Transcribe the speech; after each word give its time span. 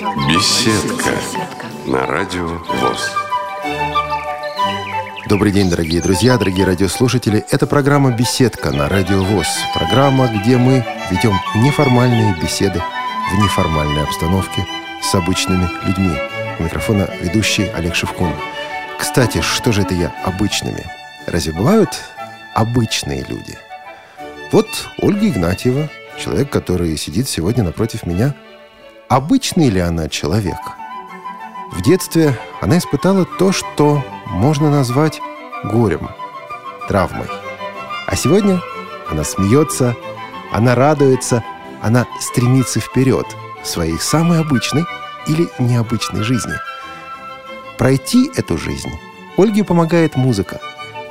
Беседка 0.00 1.12
на 1.84 2.06
радио 2.06 2.46
ВОЗ. 2.46 3.10
Добрый 5.28 5.52
день, 5.52 5.68
дорогие 5.68 6.00
друзья, 6.00 6.38
дорогие 6.38 6.64
радиослушатели. 6.64 7.44
Это 7.50 7.66
программа 7.66 8.10
«Беседка» 8.10 8.70
на 8.70 8.88
Радио 8.88 9.22
ВОЗ. 9.22 9.46
Программа, 9.74 10.28
где 10.28 10.56
мы 10.56 10.86
ведем 11.10 11.34
неформальные 11.56 12.34
беседы 12.40 12.82
в 13.30 13.42
неформальной 13.42 14.02
обстановке 14.04 14.66
с 15.02 15.14
обычными 15.14 15.68
людьми. 15.86 16.16
У 16.58 16.62
микрофона 16.62 17.06
ведущий 17.20 17.68
Олег 17.68 17.94
Шевкун. 17.94 18.32
Кстати, 18.98 19.42
что 19.42 19.70
же 19.70 19.82
это 19.82 19.92
я 19.92 20.14
обычными? 20.24 20.86
Разве 21.26 21.52
бывают 21.52 21.90
обычные 22.54 23.22
люди? 23.28 23.58
Вот 24.50 24.66
Ольга 25.02 25.28
Игнатьева, 25.28 25.90
человек, 26.18 26.48
который 26.48 26.96
сидит 26.96 27.28
сегодня 27.28 27.64
напротив 27.64 28.06
меня. 28.06 28.34
Обычный 29.10 29.70
ли 29.70 29.80
она 29.80 30.08
человек? 30.08 30.60
В 31.72 31.82
детстве 31.82 32.38
она 32.60 32.78
испытала 32.78 33.24
то, 33.24 33.50
что 33.50 34.04
можно 34.26 34.70
назвать 34.70 35.20
горем, 35.64 36.10
травмой. 36.86 37.26
А 38.06 38.14
сегодня 38.14 38.60
она 39.10 39.24
смеется, 39.24 39.96
она 40.52 40.76
радуется, 40.76 41.42
она 41.82 42.06
стремится 42.20 42.78
вперед 42.78 43.26
в 43.64 43.66
своей 43.66 43.98
самой 43.98 44.42
обычной 44.42 44.84
или 45.26 45.48
необычной 45.58 46.22
жизни. 46.22 46.54
Пройти 47.78 48.30
эту 48.36 48.56
жизнь 48.58 48.92
Ольге 49.36 49.64
помогает 49.64 50.14
музыка. 50.14 50.60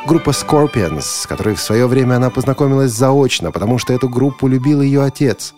Группа 0.07 0.31
Scorpions, 0.31 1.01
с 1.01 1.27
которой 1.27 1.55
в 1.55 1.61
свое 1.61 1.85
время 1.85 2.15
она 2.15 2.29
познакомилась 2.29 2.91
заочно, 2.91 3.51
потому 3.51 3.77
что 3.77 3.93
эту 3.93 4.09
группу 4.09 4.47
любил 4.47 4.81
ее 4.81 5.03
отец. 5.03 5.53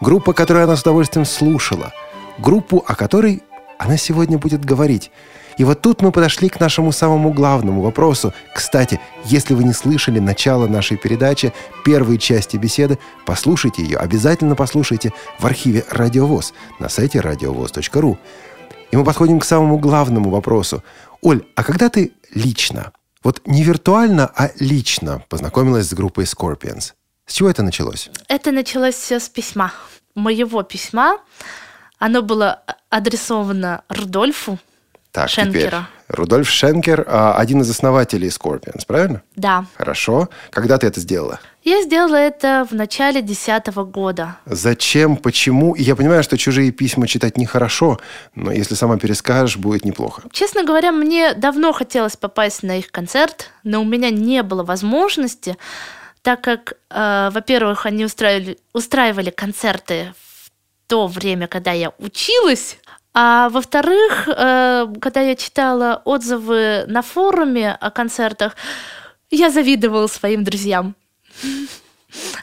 Группа, 0.00 0.32
которую 0.32 0.64
она 0.64 0.76
с 0.76 0.82
удовольствием 0.82 1.26
слушала. 1.26 1.92
Группу, 2.38 2.82
о 2.86 2.94
которой 2.94 3.42
она 3.78 3.96
сегодня 3.96 4.38
будет 4.38 4.64
говорить. 4.64 5.10
И 5.58 5.64
вот 5.64 5.82
тут 5.82 6.00
мы 6.00 6.12
подошли 6.12 6.48
к 6.48 6.60
нашему 6.60 6.92
самому 6.92 7.32
главному 7.32 7.82
вопросу. 7.82 8.32
Кстати, 8.54 9.00
если 9.24 9.54
вы 9.54 9.64
не 9.64 9.74
слышали 9.74 10.18
начало 10.18 10.66
нашей 10.66 10.96
передачи, 10.96 11.52
первой 11.84 12.16
части 12.16 12.56
беседы, 12.56 12.98
послушайте 13.26 13.82
ее, 13.82 13.98
обязательно 13.98 14.54
послушайте 14.54 15.12
в 15.38 15.44
архиве 15.44 15.84
«Радиовоз» 15.90 16.54
на 16.78 16.88
сайте 16.88 17.20
радиовоз.ру. 17.20 18.18
И 18.90 18.96
мы 18.96 19.04
подходим 19.04 19.40
к 19.40 19.44
самому 19.44 19.78
главному 19.78 20.30
вопросу. 20.30 20.82
Оль, 21.20 21.44
а 21.56 21.64
когда 21.64 21.90
ты 21.90 22.12
лично, 22.32 22.92
вот 23.22 23.42
не 23.46 23.62
виртуально, 23.62 24.30
а 24.34 24.50
лично 24.58 25.24
познакомилась 25.28 25.88
с 25.88 25.94
группой 25.94 26.24
Scorpions, 26.24 26.92
с 27.26 27.32
чего 27.34 27.48
это 27.48 27.62
началось? 27.62 28.10
Это 28.28 28.50
началось 28.50 28.94
все 28.96 29.20
с 29.20 29.28
письма. 29.28 29.72
Моего 30.14 30.62
письма. 30.62 31.18
Оно 31.98 32.22
было 32.22 32.62
адресовано 32.88 33.82
Рудольфу 33.88 34.58
Так, 35.12 35.28
Шенкера. 35.28 35.52
теперь. 35.52 35.99
Рудольф 36.12 36.48
Шенкер, 36.50 37.04
а, 37.06 37.34
один 37.34 37.60
из 37.62 37.70
основателей 37.70 38.28
Scorpions, 38.28 38.84
правильно? 38.86 39.22
Да. 39.36 39.64
Хорошо. 39.76 40.28
Когда 40.50 40.76
ты 40.76 40.88
это 40.88 41.00
сделала? 41.00 41.40
Я 41.62 41.82
сделала 41.82 42.16
это 42.16 42.66
в 42.68 42.74
начале 42.74 43.22
десятого 43.22 43.84
года. 43.84 44.38
Зачем, 44.46 45.16
почему? 45.16 45.74
Я 45.76 45.94
понимаю, 45.94 46.22
что 46.22 46.36
чужие 46.36 46.72
письма 46.72 47.06
читать 47.06 47.36
нехорошо, 47.36 48.00
но 48.34 48.50
если 48.50 48.74
сама 48.74 48.98
перескажешь, 48.98 49.56
будет 49.56 49.84
неплохо. 49.84 50.22
Честно 50.32 50.64
говоря, 50.64 50.90
мне 50.90 51.34
давно 51.34 51.72
хотелось 51.72 52.16
попасть 52.16 52.62
на 52.62 52.78
их 52.78 52.90
концерт, 52.90 53.50
но 53.62 53.82
у 53.82 53.84
меня 53.84 54.10
не 54.10 54.42
было 54.42 54.64
возможности, 54.64 55.56
так 56.22 56.40
как, 56.40 56.74
э, 56.90 57.30
во-первых, 57.32 57.86
они 57.86 58.04
устраивали, 58.04 58.58
устраивали 58.72 59.30
концерты 59.30 60.12
в 60.18 60.50
то 60.88 61.06
время, 61.06 61.46
когда 61.46 61.72
я 61.72 61.92
училась, 61.98 62.78
а 63.12 63.48
во-вторых, 63.48 64.28
э, 64.28 64.86
когда 65.00 65.20
я 65.20 65.34
читала 65.34 66.02
отзывы 66.04 66.84
на 66.86 67.02
форуме 67.02 67.72
о 67.72 67.90
концертах, 67.90 68.56
я 69.30 69.50
завидовала 69.50 70.06
своим 70.06 70.44
друзьям. 70.44 70.94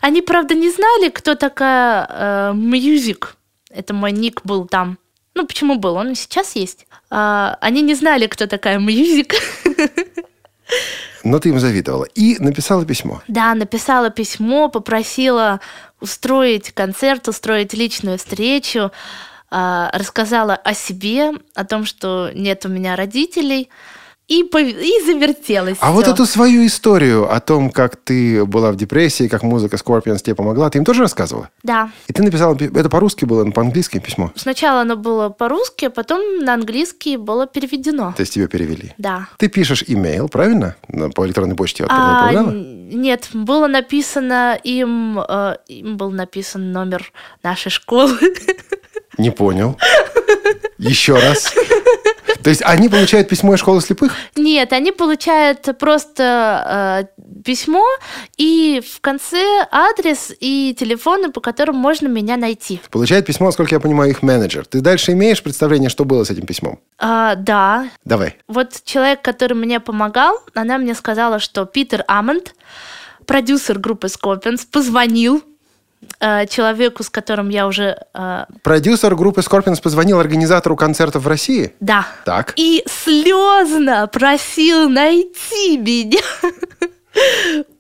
Они, 0.02 0.22
правда, 0.22 0.56
не 0.56 0.70
знали, 0.72 1.10
кто 1.10 1.36
такая 1.36 2.08
э, 2.10 2.54
Music. 2.54 3.30
Это 3.70 3.94
мой 3.94 4.12
ник 4.12 4.42
был 4.44 4.68
там. 4.68 4.98
Ну, 5.36 5.46
почему 5.46 5.76
был? 5.76 5.96
Он 5.96 6.12
и 6.12 6.16
сейчас 6.16 6.56
есть. 6.56 6.88
А, 7.10 7.58
они 7.62 7.82
не 7.82 7.96
знали, 7.96 8.28
кто 8.28 8.48
такая 8.48 8.80
Music. 8.80 9.36
Но 11.24 11.40
ты 11.40 11.50
им 11.50 11.60
завидовала. 11.60 12.06
И 12.16 12.38
написала 12.40 12.86
письмо. 12.86 13.22
Да, 13.28 13.54
написала 13.54 14.10
письмо, 14.10 14.70
попросила 14.70 15.60
устроить 16.00 16.72
концерт, 16.72 17.28
устроить 17.28 17.74
личную 17.74 18.18
встречу, 18.18 18.92
рассказала 19.50 20.56
о 20.56 20.74
себе, 20.74 21.32
о 21.56 21.64
том, 21.66 21.86
что 21.86 22.32
нет 22.34 22.66
у 22.66 22.70
меня 22.70 22.96
родителей, 22.96 23.70
и, 24.28 24.42
и 24.42 25.06
завертелась. 25.06 25.78
А 25.80 25.92
вот 25.94 26.04
всё. 26.04 26.14
эту 26.14 26.26
свою 26.26 26.66
историю 26.66 27.34
о 27.34 27.40
том, 27.40 27.70
как 27.70 27.96
ты 27.96 28.44
была 28.44 28.74
в 28.74 28.76
депрессии, 28.76 29.30
как 29.30 29.42
музыка 29.42 29.78
Scorpions 29.78 30.20
тебе 30.22 30.36
помогла, 30.36 30.70
ты 30.70 30.80
им 30.80 30.84
тоже 30.84 31.04
рассказывала? 31.04 31.50
Да. 31.64 31.92
И 32.08 32.14
ты 32.14 32.24
написала, 32.24 32.54
пи- 32.54 32.66
это 32.66 32.90
по-русски 32.90 33.24
было, 33.24 33.46
но 33.46 33.54
по-английски 33.54 34.00
письмо? 34.00 34.34
Сначала 34.36 34.82
оно 34.82 34.98
было 34.98 35.30
по-русски, 35.30 35.86
а 35.86 35.90
потом 35.90 36.40
на 36.44 36.54
английский 36.56 37.16
было 37.16 37.48
переведено. 37.48 38.14
То 38.18 38.22
есть 38.22 38.34
тебе 38.34 38.50
перевели? 38.50 38.94
Да. 38.98 39.30
Ты 39.38 39.48
пишешь 39.48 39.86
имейл, 39.88 40.28
правильно? 40.28 40.76
По 41.16 41.26
электронной 41.26 41.56
почте 41.56 41.86
А, 41.88 42.16
отправляла? 42.28 42.52
нет, 42.52 43.30
было 43.32 43.68
написано 43.68 44.60
им, 44.62 45.20
э, 45.20 45.56
им 45.70 45.96
был 45.96 46.12
написан 46.12 46.74
номер 46.74 47.14
нашей 47.44 47.70
школы. 47.70 48.18
Не 49.18 49.32
понял. 49.32 49.78
Еще 50.78 51.16
раз. 51.16 51.54
То 52.44 52.50
есть 52.50 52.62
они 52.64 52.88
получают 52.88 53.28
письмо 53.28 53.56
из 53.56 53.60
школы 53.60 53.82
слепых? 53.82 54.14
Нет, 54.36 54.72
они 54.72 54.92
получают 54.92 55.68
просто 55.78 57.10
э, 57.20 57.24
письмо 57.44 57.84
и 58.38 58.82
в 58.88 59.02
конце 59.02 59.68
адрес 59.72 60.32
и 60.40 60.76
телефоны, 60.78 61.32
по 61.32 61.42
которым 61.42 61.76
можно 61.76 62.08
меня 62.08 62.38
найти. 62.38 62.80
Получает 62.90 63.26
письмо, 63.26 63.48
насколько 63.48 63.76
я 63.76 63.80
понимаю, 63.80 64.12
их 64.12 64.22
менеджер. 64.22 64.66
Ты 64.66 64.82
дальше 64.82 65.12
имеешь 65.14 65.44
представление, 65.44 65.90
что 65.90 66.06
было 66.06 66.24
с 66.24 66.30
этим 66.30 66.46
письмом? 66.46 66.80
А, 67.00 67.36
да, 67.36 67.90
Давай. 68.06 68.38
вот 68.48 68.82
человек, 68.86 69.22
который 69.22 69.56
мне 69.56 69.80
помогал, 69.80 70.40
она 70.54 70.78
мне 70.78 70.94
сказала, 70.96 71.40
что 71.40 71.66
Питер 71.66 72.06
Амонд, 72.08 72.56
продюсер 73.26 73.80
группы 73.80 74.08
Scorpions, 74.08 74.66
позвонил 74.72 75.44
человеку, 76.48 77.04
с 77.04 77.10
которым 77.10 77.50
я 77.50 77.68
уже... 77.68 77.98
э, 78.14 78.46
Продюсер 78.64 79.16
группы 79.16 79.42
Scorpions 79.42 79.82
позвонил 79.82 80.20
организатору 80.20 80.76
концертов 80.76 81.24
в 81.24 81.28
России? 81.28 81.74
да. 81.80 82.06
Так. 82.26 82.54
И 82.56 82.84
слезно 82.88 84.08
просил 84.08 84.90
найти 84.90 85.78
меня. 85.78 86.22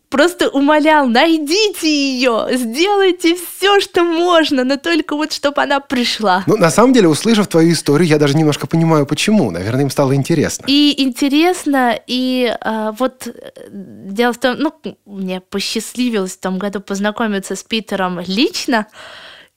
Просто 0.09 0.47
умолял, 0.47 1.07
найдите 1.07 1.87
ее, 1.87 2.47
сделайте 2.53 3.35
все, 3.35 3.81
что 3.81 4.03
можно, 4.03 4.63
но 4.63 4.77
только 4.77 5.15
вот, 5.15 5.33
чтобы 5.33 5.61
она 5.61 5.81
пришла. 5.81 6.43
Ну, 6.47 6.55
на 6.55 6.69
самом 6.69 6.93
деле, 6.93 7.09
услышав 7.09 7.47
твою 7.47 7.73
историю, 7.73 8.07
я 8.07 8.17
даже 8.17 8.37
немножко 8.37 8.67
понимаю, 8.67 9.05
почему. 9.05 9.51
Наверное, 9.51 9.81
им 9.81 9.89
стало 9.89 10.15
интересно. 10.15 10.65
И 10.67 10.93
интересно, 10.97 11.99
и 12.07 12.55
а, 12.61 12.93
вот 12.93 13.27
э, 13.27 13.31
дело 13.71 14.31
в 14.31 14.37
том, 14.37 14.55
ну, 14.59 14.73
мне 15.05 15.41
посчастливилось 15.41 16.33
в 16.33 16.39
том 16.39 16.57
году 16.57 16.79
познакомиться 16.79 17.57
с 17.57 17.63
Питером 17.63 18.21
лично, 18.25 18.87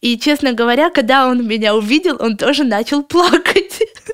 и, 0.01 0.19
честно 0.19 0.53
говоря, 0.53 0.89
когда 0.91 1.29
он 1.29 1.47
меня 1.47 1.77
увидел, 1.77 2.17
он 2.19 2.37
тоже 2.37 2.65
начал 2.65 3.03
плакать. 3.03 3.60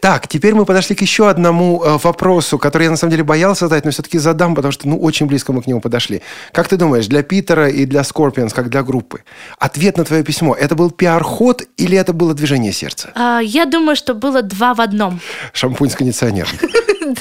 Так, 0.02 0.28
теперь 0.28 0.54
мы 0.54 0.64
подошли 0.64 0.94
к 0.96 1.00
еще 1.00 1.28
одному 1.28 1.82
э, 1.82 1.98
вопросу, 2.02 2.58
который 2.58 2.84
я 2.84 2.90
на 2.90 2.96
самом 2.96 3.10
деле 3.12 3.24
боялся 3.24 3.66
задать, 3.66 3.84
но 3.84 3.90
все-таки 3.90 4.18
задам, 4.18 4.54
потому 4.54 4.72
что, 4.72 4.88
ну, 4.88 4.98
очень 4.98 5.26
близко 5.26 5.52
мы 5.52 5.62
к 5.62 5.66
нему 5.66 5.80
подошли. 5.80 6.22
Как 6.52 6.68
ты 6.68 6.76
думаешь, 6.76 7.06
для 7.06 7.22
Питера 7.22 7.68
и 7.68 7.84
для 7.86 8.02
Scorpions, 8.02 8.54
как 8.54 8.68
для 8.68 8.82
группы, 8.82 9.22
ответ 9.58 9.96
на 9.96 10.04
твое 10.04 10.22
письмо, 10.22 10.54
это 10.54 10.74
был 10.74 10.90
пиар-ход 10.90 11.62
или 11.76 11.96
это 11.96 12.12
было 12.12 12.34
движение 12.34 12.72
сердца? 12.72 13.10
А, 13.14 13.40
Я 13.40 13.66
думаю, 13.66 13.96
что 13.96 14.14
было 14.14 14.42
два 14.42 14.74
в 14.74 14.80
одном. 14.80 15.20
Шампунь 15.52 15.90
с 15.90 15.94
кондиционером. 15.96 16.50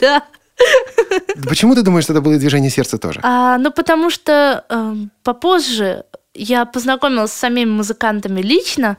Да. 0.02 0.24
Почему 1.48 1.76
ты 1.76 1.84
думаешь, 1.84 2.06
что 2.06 2.14
это 2.14 2.22
было 2.22 2.38
движение 2.38 2.72
сердца 2.72 2.98
тоже? 2.98 3.20
А, 3.24 3.58
ну, 3.58 3.72
потому 3.72 4.10
что 4.10 4.64
эм, 4.70 5.12
попозже 5.24 6.06
я 6.34 6.66
познакомилась 6.66 7.32
с 7.32 7.36
самими 7.40 7.70
музыкантами 7.70 8.42
лично, 8.42 8.98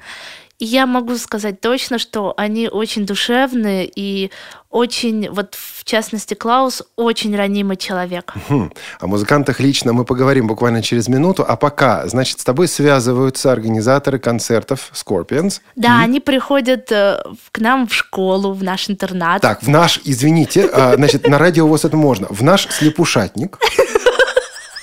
и 0.58 0.64
я 0.64 0.86
могу 0.86 1.16
сказать 1.16 1.60
точно, 1.60 1.98
что 1.98 2.32
они 2.36 2.68
очень 2.68 3.04
душевные 3.04 3.90
и 3.94 4.30
очень, 4.70 5.30
вот 5.30 5.54
в 5.54 5.84
частности, 5.84 6.34
Клаус 6.34 6.82
очень 6.96 7.34
ранимый 7.36 7.76
человек. 7.76 8.34
Хм. 8.48 8.70
О 9.00 9.06
музыкантах 9.06 9.60
лично 9.60 9.92
мы 9.92 10.04
поговорим 10.04 10.46
буквально 10.46 10.82
через 10.82 11.08
минуту, 11.08 11.44
а 11.46 11.56
пока, 11.56 12.06
значит, 12.08 12.40
с 12.40 12.44
тобой 12.44 12.68
связываются 12.68 13.52
организаторы 13.52 14.18
концертов 14.18 14.90
Scorpions. 14.92 15.60
Да, 15.76 16.00
они 16.00 16.20
приходят 16.20 16.90
э, 16.92 17.22
к 17.52 17.58
нам 17.58 17.86
в 17.86 17.94
школу, 17.94 18.52
в 18.52 18.62
наш 18.62 18.90
интернат. 18.90 19.40
Так, 19.40 19.62
в 19.62 19.68
наш, 19.68 20.00
извините, 20.04 20.68
а, 20.72 20.96
значит, 20.96 21.26
на 21.26 21.38
радио 21.38 21.64
у 21.66 21.68
вас 21.68 21.84
это 21.84 21.96
можно, 21.96 22.26
в 22.28 22.42
наш 22.42 22.66
слепушатник 22.68 23.58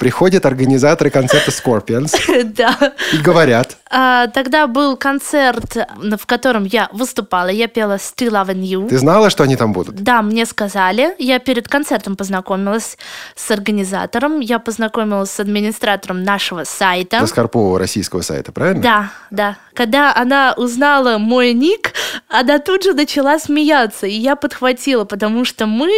приходят 0.04 0.46
организаторы 0.46 1.10
концерта 1.10 1.50
Scorpions 1.50 2.14
Да. 2.58 2.94
и 3.14 3.18
говорят, 3.20 3.78
А, 3.90 4.28
Тогда 4.28 4.68
был 4.68 4.98
концерт, 4.98 5.78
в 6.18 6.26
котором 6.26 6.66
я 6.66 6.90
выступала. 6.92 7.48
Я 7.48 7.70
пела 7.70 7.96
Still 7.96 8.32
Loving 8.32 8.64
You. 8.64 8.90
ты 8.90 8.98
знала, 8.98 9.30
что 9.30 9.44
они 9.44 9.56
там 9.56 9.72
будут? 9.72 9.96
Да, 9.96 10.22
мне 10.22 10.46
сказали. 10.46 11.16
Я 11.20 11.40
перед 11.40 11.70
концертом 11.70 12.18
познакомилась 12.18 12.98
с 13.36 13.50
организатором. 13.50 14.42
Я 14.42 14.60
познакомилась 14.60 15.32
с 15.32 15.40
администратором 15.40 16.24
нашего 16.24 16.66
сайта. 16.66 17.22
До 17.22 17.28
Скорпова 17.28 17.80
российского 17.80 18.22
сайта, 18.24 18.52
правильно? 18.52 18.82
Да, 18.84 19.12
да. 19.32 19.58
Когда 19.74 20.14
она 20.14 20.54
узнала 20.58 21.18
мой 21.18 21.54
ник, 21.54 21.94
она 22.28 22.60
тут 22.60 22.84
же 22.84 22.94
начала 22.94 23.40
смеяться, 23.40 24.06
и 24.06 24.14
я 24.16 24.36
подхватила, 24.36 25.06
потому 25.06 25.46
что 25.46 25.66
мы 25.66 25.90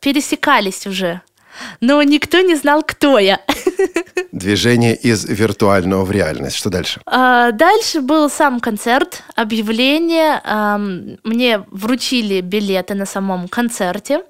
пересекались 0.00 0.84
уже. 0.86 1.20
Но 1.80 2.02
никто 2.02 2.40
не 2.40 2.54
знал, 2.54 2.82
кто 2.82 3.18
я. 3.18 3.40
Движение 4.32 4.96
из 4.96 5.24
виртуального 5.24 6.04
в 6.04 6.10
реальность. 6.10 6.56
Что 6.56 6.70
дальше? 6.70 7.00
А, 7.06 7.52
Дальше 7.52 8.00
был 8.00 8.30
сам 8.30 8.60
концерт, 8.60 9.22
объявление. 9.34 10.40
ам, 10.44 11.18
Мне 11.24 11.64
вручили 11.70 12.40
билеты 12.40 12.94
на 12.94 13.06
самом 13.06 13.48
концерте. 13.48 14.22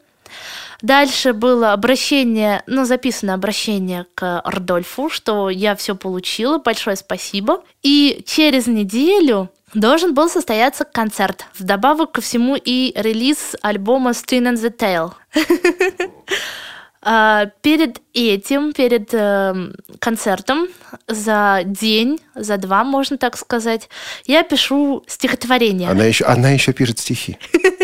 Дальше 0.83 1.33
было 1.33 1.73
обращение, 1.73 2.65
ну, 2.67 2.85
записано 2.85 3.35
обращение 3.35 4.07
к 4.17 4.43
Рудольфу, 4.45 5.09
что 5.11 5.49
я 5.49 5.77
все 5.77 5.95
получила, 5.95 6.59
большое 6.59 6.97
спасибо. 6.97 7.63
И 7.85 8.25
через 8.27 8.67
неделю 8.67 9.49
должен 9.75 10.13
был 10.13 10.29
состояться 10.29 10.85
концерт. 10.85 11.47
Вдобавок 11.57 12.11
ко 12.13 12.21
всему 12.21 12.57
и 12.57 12.93
релиз 12.97 13.55
альбома 13.63 14.11
String 14.11 14.53
and 14.53 14.57
the 14.61 14.77
Tail. 14.77 15.13
А, 17.04 17.46
Перед 17.62 18.00
этим, 18.14 18.72
перед 18.72 19.12
эм, 19.12 19.75
концертом, 19.99 20.69
за 21.08 21.62
день, 21.64 22.20
за 22.34 22.56
два, 22.58 22.84
можно 22.84 23.19
так 23.19 23.37
сказать, 23.37 23.88
я 24.26 24.44
пишу 24.44 25.02
стихотворение. 25.08 25.90
Она 25.90 26.04
еще, 26.04 26.25
она 26.25 26.50
еще 26.50 26.72
пишет 26.72 26.99
стихи. 26.99 27.38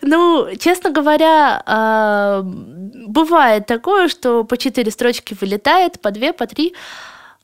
Ну, 0.00 0.48
честно 0.58 0.90
говоря, 0.90 1.62
а, 1.64 2.42
бывает 2.44 3.66
такое, 3.66 4.08
что 4.08 4.44
по 4.44 4.56
четыре 4.56 4.90
строчки 4.90 5.36
вылетает, 5.40 6.00
по 6.00 6.10
две, 6.10 6.32
по 6.32 6.46
три. 6.46 6.74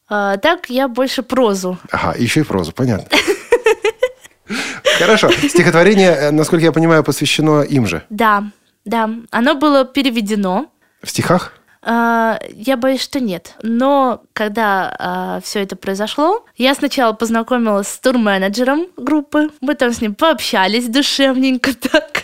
А, 0.09 0.37
Так 0.37 0.69
я 0.69 0.89
больше 0.89 1.23
прозу. 1.23 1.79
Ага, 1.91 2.15
еще 2.19 2.41
и 2.41 2.43
прозу, 2.43 2.73
понятно. 2.73 3.07
Хорошо. 4.99 5.31
Стихотворение, 5.31 6.11
э, 6.11 6.31
насколько 6.31 6.65
я 6.65 6.73
понимаю, 6.73 7.05
посвящено 7.05 7.63
им 7.63 7.87
же. 7.87 8.03
Да, 8.11 8.45
да. 8.85 9.09
Оно 9.31 9.55
было 9.55 9.85
переведено. 9.85 10.67
В 11.03 11.11
стихах? 11.11 11.53
А, 11.83 12.39
Я 12.51 12.77
боюсь, 12.77 13.01
что 13.03 13.21
нет. 13.21 13.55
Но 13.63 14.23
когда 14.35 15.41
все 15.43 15.63
это 15.63 15.77
произошло, 15.77 16.45
я 16.57 16.75
сначала 16.75 17.13
познакомилась 17.15 17.89
с 17.89 17.99
турменеджером 17.99 18.87
группы. 18.97 19.49
Мы 19.61 19.75
там 19.75 19.93
с 19.93 20.01
ним 20.01 20.15
пообщались 20.15 20.89
душевненько 20.89 21.73
так. 21.91 22.23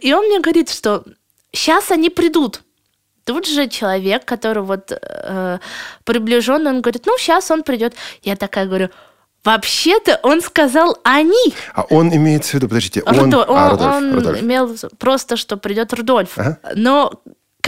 И 0.00 0.12
он 0.12 0.26
мне 0.26 0.40
говорит, 0.40 0.70
что 0.70 1.04
сейчас 1.52 1.90
они 1.90 2.10
придут. 2.10 2.62
Тут 3.24 3.46
же 3.46 3.68
человек, 3.68 4.24
который 4.24 4.62
вот 4.62 4.90
э, 4.90 5.58
приближенный, 6.04 6.70
он 6.70 6.80
говорит, 6.80 7.02
ну, 7.04 7.16
сейчас 7.18 7.50
он 7.50 7.62
придет. 7.62 7.94
Я 8.22 8.36
такая 8.36 8.64
говорю, 8.66 8.88
вообще-то 9.44 10.18
он 10.22 10.40
сказал 10.40 10.96
они. 11.04 11.54
А 11.74 11.82
он 11.90 12.08
имеется 12.14 12.52
в 12.52 12.54
виду, 12.54 12.68
подождите, 12.68 13.02
он... 13.02 13.14
Рудо- 13.14 13.44
а, 13.46 13.52
он, 13.52 13.70
Рудольф, 13.70 13.94
он 13.96 14.14
Рудольф. 14.14 14.42
имел 14.42 14.74
просто, 14.98 15.36
что 15.36 15.58
придет 15.58 15.92
Рудольф. 15.92 16.38
Ага. 16.38 16.58
Но 16.74 17.12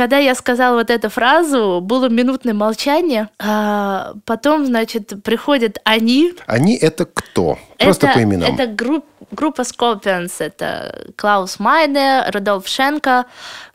когда 0.01 0.17
я 0.17 0.35
сказала 0.35 0.77
вот 0.77 0.89
эту 0.89 1.11
фразу, 1.11 1.81
было 1.83 2.09
минутное 2.09 2.55
молчание. 2.55 3.29
А 3.39 4.15
потом, 4.25 4.65
значит, 4.65 5.23
приходят 5.23 5.77
они. 5.85 6.33
Они 6.47 6.75
это 6.75 7.05
кто? 7.05 7.59
Просто 7.77 8.07
это, 8.07 8.15
по 8.15 8.23
именам. 8.23 8.55
Это 8.55 8.67
групп, 8.67 9.05
группа 9.31 9.61
Scorpions. 9.61 10.33
Это 10.39 11.07
Клаус 11.17 11.59
Майне, 11.59 12.25
Рудольф 12.33 12.67
Шенко, 12.67 13.27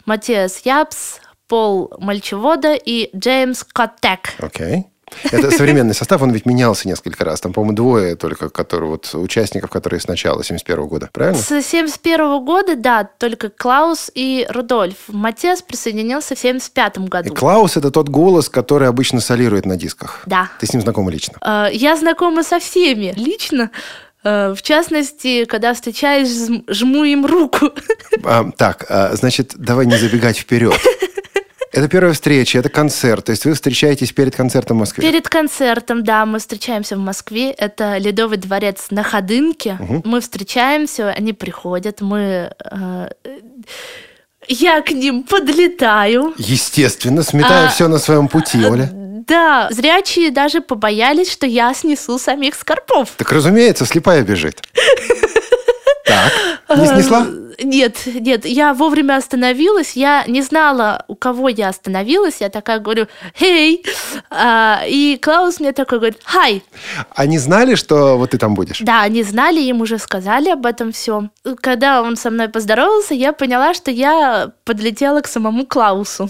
Матиас 0.08 0.66
Япс, 0.66 1.20
Пол 1.48 1.94
Мальчевода 2.00 2.74
и 2.74 3.16
Джеймс 3.16 3.64
Коттек. 3.64 4.34
Окей. 4.40 4.88
Это 5.32 5.52
современный 5.52 5.94
состав, 5.94 6.22
он 6.22 6.32
ведь 6.32 6.46
менялся 6.46 6.88
несколько 6.88 7.24
раз. 7.24 7.40
Там, 7.42 7.54
по-моему, 7.54 7.76
двое 7.76 8.16
только 8.16 8.50
которые, 8.50 8.90
вот, 8.90 9.12
участников, 9.14 9.70
которые 9.70 10.00
с 10.00 10.08
начала 10.08 10.44
71 10.44 10.88
года, 10.88 11.10
правильно? 11.14 11.40
С 11.42 11.62
71 11.62 12.44
года, 12.44 12.76
да, 12.76 13.04
только 13.18 13.50
Клаус 13.50 14.12
и 14.16 14.46
Рудольф. 14.50 14.96
Матиас 15.08 15.62
присоединился 15.62 16.36
в 16.36 16.40
75 16.40 16.98
И 16.98 17.00
году. 17.02 17.34
Клаус– 17.36 17.78
это 17.78 17.92
тот 17.92 18.10
голос, 18.10 18.50
который 18.50 18.88
обычно 18.88 19.20
солирует 19.22 19.66
на 19.66 19.78
дисках. 19.78 20.24
Да. 20.26 20.50
Ты 20.60 20.66
с 20.66 20.74
ним 20.74 20.82
знакома 20.82 21.12
лично? 21.12 21.38
Э, 21.42 21.68
Я 21.72 21.96
знакома 21.98 22.44
со 22.44 22.60
всеми 22.60 23.14
лично. 23.16 23.70
Э, 24.24 24.54
В 24.58 24.62
частности, 24.64 25.46
когда 25.46 25.74
встречаюсь, 25.74 26.30
жм- 26.50 26.64
жму 26.68 27.04
им 27.04 27.26
руку. 27.26 27.70
А, 28.24 28.50
так, 28.58 28.86
а, 28.90 29.16
значит, 29.16 29.54
давай 29.56 29.86
не 29.86 29.98
забегать 29.98 30.38
вперед. 30.38 30.74
Это 31.76 31.90
первая 31.90 32.14
встреча, 32.14 32.58
это 32.60 32.70
концерт. 32.70 33.26
То 33.26 33.32
есть 33.32 33.44
вы 33.44 33.54
встречаетесь 33.54 34.14
перед 34.14 34.34
концертом 34.34 34.78
в 34.78 34.80
Москве. 34.80 35.06
Перед 35.12 35.28
концертом, 35.28 36.06
да, 36.06 36.26
мы 36.26 36.40
встречаемся 36.40 36.96
в 36.96 37.00
Москве. 37.00 37.52
Это 37.52 37.98
Ледовый 37.98 38.38
дворец 38.38 38.88
на 38.92 39.04
Ходынке. 39.04 39.78
Мы 40.06 40.22
встречаемся, 40.22 41.10
они 41.10 41.34
приходят, 41.34 42.00
мы... 42.00 42.52
э, 42.72 43.10
Я 44.48 44.82
к 44.82 44.92
ним 44.92 45.24
подлетаю. 45.24 46.34
Естественно, 46.38 47.24
сметая 47.24 47.66
А, 47.66 47.70
все 47.70 47.90
на 47.90 47.98
своем 47.98 48.30
пути, 48.30 48.66
Оля. 48.66 48.90
Да, 49.28 49.68
зрячие 49.72 50.32
даже 50.32 50.62
побоялись, 50.62 51.30
что 51.30 51.46
я 51.46 51.74
снесу 51.74 52.18
самих 52.20 52.56
скорпов. 52.56 53.10
Так, 53.18 53.32
разумеется, 53.34 53.86
слепая 53.86 54.22
бежит. 54.24 54.62
Так, 56.08 56.32
не 56.78 56.88
снесла? 56.88 57.28
Нет, 57.62 58.02
нет, 58.06 58.46
я 58.46 58.74
вовремя 58.74 59.18
остановилась, 59.18 59.96
я 59.96 60.24
не 60.28 60.42
знала, 60.42 61.06
у 61.08 61.16
кого 61.16 61.50
я 61.50 61.70
остановилась, 61.70 62.38
я 62.40 62.50
такая 62.50 62.80
говорю, 62.80 63.08
«Хей!» 63.38 63.84
А, 64.30 64.84
И 64.88 65.18
Клаус 65.22 65.60
мне 65.60 65.72
такой 65.72 66.00
говорит, 66.00 66.20
«Хай!» 66.24 66.64
Они 67.16 67.38
знали, 67.38 67.76
что 67.76 68.18
вот 68.18 68.32
ты 68.32 68.38
там 68.38 68.56
будешь? 68.56 68.80
Да, 68.80 69.02
они 69.02 69.24
знали, 69.24 69.62
им 69.62 69.82
уже 69.82 69.98
сказали 70.00 70.50
об 70.50 70.66
этом 70.66 70.92
все. 70.92 71.30
Когда 71.62 72.02
он 72.02 72.18
со 72.18 72.30
мной 72.30 72.50
поздоровался, 72.50 73.14
я 73.14 73.34
поняла, 73.34 73.74
что 73.74 73.92
я 73.92 74.52
подлетела 74.64 75.22
к 75.22 75.28
самому 75.28 75.66
Клаусу. 75.66 76.30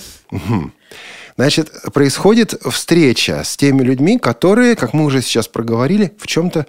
Значит, 1.37 1.69
происходит 1.93 2.53
встреча 2.71 3.43
с 3.43 3.57
теми 3.57 3.83
людьми, 3.83 4.17
которые, 4.17 4.77
как 4.77 4.93
мы 4.93 5.03
уже 5.03 5.21
сейчас 5.21 5.49
проговорили, 5.49 6.15
в 6.17 6.27
чем-то 6.27 6.65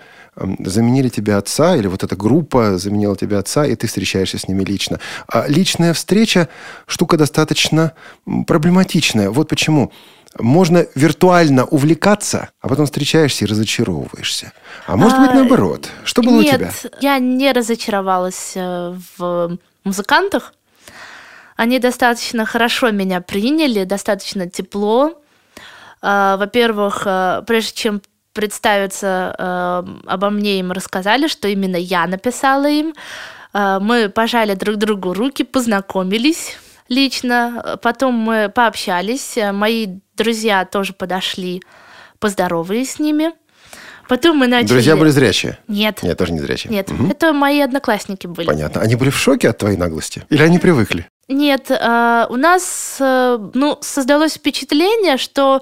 заменили 0.59 1.09
тебе 1.09 1.35
отца, 1.37 1.77
или 1.77 1.87
вот 1.87 2.05
эта 2.05 2.17
группа 2.17 2.79
заменила 2.79 3.17
тебе 3.17 3.39
отца, 3.39 3.65
и 3.67 3.75
ты 3.75 3.87
встречаешься 3.87 4.39
с 4.39 4.49
ними 4.49 4.63
лично. 4.65 5.01
А 5.27 5.47
личная 5.49 5.93
встреча– 5.95 6.49
штука 6.87 7.17
достаточно 7.17 7.93
проблематичная. 8.47 9.31
Вот 9.31 9.49
почему. 9.49 9.93
Можно 10.39 10.87
виртуально 10.95 11.65
увлекаться, 11.65 12.51
а 12.61 12.69
потом 12.69 12.85
встречаешься 12.85 13.47
и 13.47 13.49
разочаровываешься. 13.49 14.53
А 14.87 14.97
может 14.97 15.19
быть, 15.19 15.31
А, 15.31 15.35
наоборот. 15.35 15.89
Что 16.05 16.21
было 16.21 16.43
Нет, 16.43 16.55
у 16.55 16.59
тебя? 16.59 16.73
я 17.01 17.19
не 17.19 17.51
разочаровалась 17.53 18.53
э, 18.55 18.95
в 19.17 19.57
музыкантах. 19.85 20.53
Они 21.57 21.79
достаточно 21.79 22.45
хорошо 22.45 22.91
меня 22.91 23.23
приняли, 23.23 23.85
достаточно 23.85 24.47
тепло. 24.47 25.19
А, 26.03 26.37
Во-первых, 26.37 27.05
э, 27.07 27.43
прежде 27.47 27.73
чем 27.73 28.03
представиться, 28.37 29.35
э, 29.39 29.85
обо 30.07 30.31
мне 30.31 30.61
им 30.61 30.71
рассказали, 30.73 31.27
что 31.27 31.49
именно 31.49 31.77
я 31.77 32.07
написала 32.07 32.67
им. 32.69 32.95
А, 33.53 33.81
Мы 33.81 34.09
пожали 34.11 34.55
друг 34.55 34.77
другу 34.77 35.15
руки, 35.15 35.43
познакомились 35.45 36.57
лично. 36.89 37.79
Потом 37.83 38.15
мы 38.15 38.49
пообщались. 38.55 39.37
Э, 39.39 39.53
Мои 39.53 39.87
друзья 40.17 40.65
тоже 40.65 40.93
подошли, 40.93 41.63
поздоровались 42.19 42.93
с 42.93 42.99
ними. 43.01 43.33
Потом 44.09 44.37
мы 44.37 44.47
начали... 44.47 44.69
Друзья 44.69 44.97
были 44.97 45.11
зрячие? 45.11 45.59
Нет. 45.69 46.03
Нет, 46.03 46.17
тоже 46.19 46.33
не 46.33 46.39
зрячие. 46.41 46.73
Нет, 46.73 46.91
Мгм. 46.91 47.11
это 47.11 47.33
мои 47.33 47.61
одноклассники 47.61 48.29
были. 48.29 48.47
Понятно. 48.47 48.81
Они 48.83 48.95
были 48.95 49.11
в 49.11 49.17
шоке 49.17 49.49
от 49.49 49.59
твоей 49.59 49.77
наглости? 49.77 50.23
Или 50.31 50.43
они 50.43 50.59
привыкли? 50.59 51.07
Нет, 51.29 51.71
э, 51.71 52.27
у 52.29 52.37
нас 52.37 52.99
э, 53.01 53.39
ну, 53.55 53.79
создалось 53.81 54.35
впечатление, 54.35 55.17
что 55.17 55.57
э, 55.57 55.61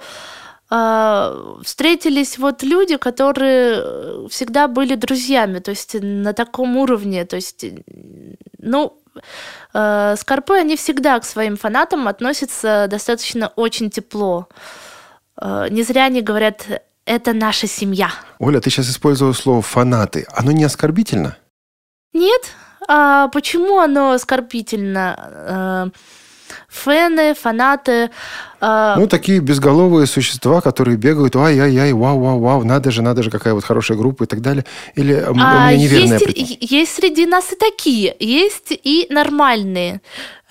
встретились 1.62 2.38
вот 2.38 2.62
люди, 2.62 2.96
которые 2.96 3.76
э, 3.76 4.26
всегда 4.28 4.66
были 4.66 4.96
друзьями, 4.96 5.60
то 5.60 5.70
есть 5.70 5.94
на 6.00 6.32
таком 6.32 6.76
уровне, 6.76 7.24
то 7.24 7.36
есть, 7.36 7.64
ну, 8.58 8.98
э, 9.72 10.16
Скорпы, 10.18 10.54
они 10.54 10.76
всегда 10.76 11.20
к 11.20 11.24
своим 11.24 11.56
фанатам 11.56 12.08
относятся 12.08 12.86
достаточно 12.88 13.52
очень 13.56 13.90
тепло. 13.90 14.48
Э, 15.40 15.68
не 15.70 15.82
зря 15.84 16.06
они 16.06 16.22
говорят, 16.22 16.66
это 17.04 17.32
наша 17.34 17.68
семья. 17.68 18.10
Оля, 18.38 18.60
ты 18.60 18.70
сейчас 18.70 18.88
использовала 18.88 19.34
слово 19.34 19.62
«фанаты». 19.62 20.26
Оно 20.32 20.50
не 20.50 20.64
оскорбительно? 20.64 21.36
Нет. 22.12 22.42
А 22.88 23.28
почему 23.28 23.78
оно 23.78 24.12
оскорбительно? 24.12 25.92
Фэны, 26.74 27.34
фанаты. 27.34 28.10
Э... 28.60 28.94
Ну, 28.96 29.06
такие 29.06 29.38
безголовые 29.38 30.06
существа, 30.06 30.60
которые 30.60 30.96
бегают, 30.96 31.36
ай-яй-яй, 31.36 31.92
вау-вау-вау, 31.92 32.64
надо 32.64 32.90
же, 32.90 33.02
надо 33.02 33.22
же, 33.22 33.30
какая 33.30 33.54
вот 33.54 33.64
хорошая 33.64 33.96
группа 33.96 34.24
и 34.24 34.26
так 34.26 34.40
далее. 34.40 34.64
Или 34.96 35.14
а, 35.14 35.30
у 35.30 35.34
меня 35.34 35.76
неверное 35.76 36.18
есть, 36.18 36.58
есть 36.60 36.94
среди 36.94 37.26
нас 37.26 37.52
и 37.52 37.56
такие, 37.56 38.16
есть 38.18 38.72
и 38.72 39.06
нормальные. 39.10 40.00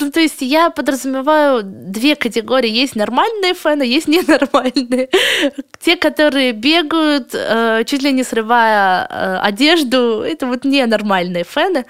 Ну, 0.00 0.10
то 0.10 0.20
есть 0.20 0.40
я 0.42 0.70
подразумеваю 0.70 1.62
две 1.62 2.16
категории. 2.16 2.82
Есть 2.82 2.96
нормальные 2.96 3.54
фэны, 3.54 3.82
есть 3.82 4.08
ненормальные. 4.08 5.08
Те, 5.80 5.96
которые 5.96 6.52
бегают, 6.52 7.34
э, 7.34 7.84
чуть 7.86 8.02
ли 8.02 8.12
не 8.12 8.24
срывая 8.24 9.06
э, 9.08 9.38
одежду, 9.48 10.22
это 10.22 10.46
вот 10.46 10.64
ненормальные 10.64 11.44
фэны. 11.44 11.84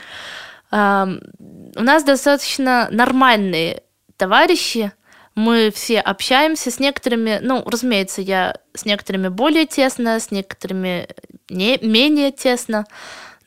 У 1.76 1.82
нас 1.82 2.04
достаточно 2.04 2.88
нормальные 2.90 3.82
товарищи, 4.16 4.92
мы 5.34 5.72
все 5.74 5.98
общаемся 5.98 6.70
с 6.70 6.78
некоторыми, 6.78 7.40
ну, 7.42 7.64
разумеется, 7.66 8.22
я 8.22 8.56
с 8.74 8.84
некоторыми 8.84 9.28
более 9.28 9.66
тесно, 9.66 10.20
с 10.20 10.30
некоторыми 10.30 11.08
не, 11.48 11.78
менее 11.82 12.30
тесно 12.30 12.86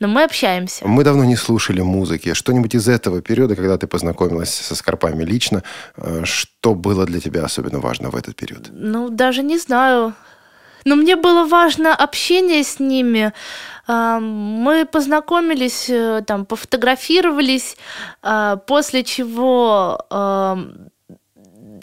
но 0.00 0.06
мы 0.06 0.24
общаемся. 0.24 0.86
Мы 0.86 1.02
давно 1.02 1.24
не 1.24 1.36
слушали 1.36 1.80
музыки. 1.80 2.32
Что-нибудь 2.32 2.74
из 2.74 2.88
этого 2.88 3.20
периода, 3.20 3.56
когда 3.56 3.76
ты 3.76 3.86
познакомилась 3.86 4.54
со 4.54 4.74
Скорпами 4.76 5.24
лично, 5.24 5.62
э, 5.96 6.22
что 6.24 6.74
было 6.74 7.04
для 7.04 7.20
тебя 7.20 7.44
особенно 7.44 7.80
важно 7.80 8.10
в 8.10 8.16
этот 8.16 8.36
период? 8.36 8.68
Ну, 8.70 9.08
даже 9.08 9.42
не 9.42 9.58
знаю. 9.58 10.14
Но 10.84 10.94
мне 10.94 11.16
было 11.16 11.46
важно 11.46 11.94
общение 11.94 12.62
с 12.62 12.78
ними. 12.78 13.32
Мы 13.88 14.86
познакомились, 14.90 15.88
э, 15.88 16.22
там, 16.26 16.44
пофотографировались, 16.44 17.76
э, 18.22 18.56
после 18.66 19.02
чего 19.02 20.04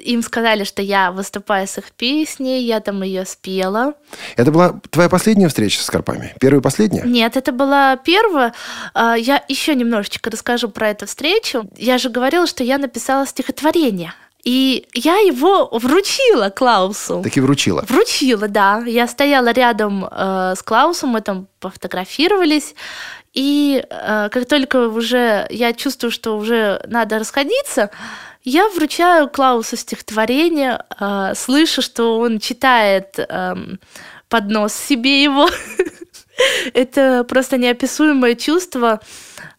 им 0.05 0.21
сказали, 0.21 0.63
что 0.63 0.81
я 0.81 1.11
выступаю 1.11 1.67
с 1.67 1.77
их 1.77 1.91
песней, 1.91 2.63
я 2.63 2.79
там 2.79 3.01
ее 3.03 3.25
спела. 3.25 3.93
Это 4.35 4.51
была 4.51 4.79
твоя 4.89 5.09
последняя 5.09 5.47
встреча 5.47 5.81
с 5.81 5.89
Карпами? 5.89 6.33
Первая 6.39 6.59
и 6.59 6.63
последняя? 6.63 7.03
Нет, 7.03 7.37
это 7.37 7.51
была 7.51 7.95
первая. 7.97 8.53
А, 8.93 9.15
я 9.15 9.43
еще 9.47 9.75
немножечко 9.75 10.29
расскажу 10.29 10.69
про 10.69 10.89
эту 10.89 11.07
встречу. 11.07 11.69
Я 11.77 11.97
же 11.97 12.09
говорила, 12.09 12.47
что 12.47 12.63
я 12.63 12.77
написала 12.77 13.25
стихотворение. 13.25 14.13
И 14.45 14.87
я 14.93 15.15
его 15.17 15.69
вручила 15.71 16.49
Клаусу. 16.51 17.21
Таки 17.23 17.41
вручила? 17.41 17.83
Вручила, 17.89 18.47
да. 18.47 18.83
Я 18.85 19.07
стояла 19.07 19.51
рядом 19.51 20.05
э, 20.05 20.53
с 20.55 20.61
Клаусом, 20.61 21.09
мы 21.09 21.21
там 21.21 21.47
пофотографировались. 21.59 22.75
И 23.33 23.83
э, 23.89 24.29
как 24.31 24.47
только 24.47 24.87
уже 24.89 25.47
я 25.49 25.73
чувствую, 25.73 26.11
что 26.11 26.37
уже 26.37 26.79
надо 26.87 27.17
расходиться, 27.17 27.89
я 28.43 28.69
вручаю 28.69 29.29
Клаусу 29.29 29.77
стихотворение, 29.77 30.79
э, 30.99 31.33
слышу, 31.35 31.81
что 31.81 32.19
он 32.19 32.39
читает 32.39 33.17
э, 33.17 33.55
под 34.29 34.49
нос 34.51 34.73
себе 34.73 35.23
его. 35.23 35.49
Это 36.75 37.23
просто 37.23 37.57
неописуемое 37.57 38.35
чувство, 38.35 39.01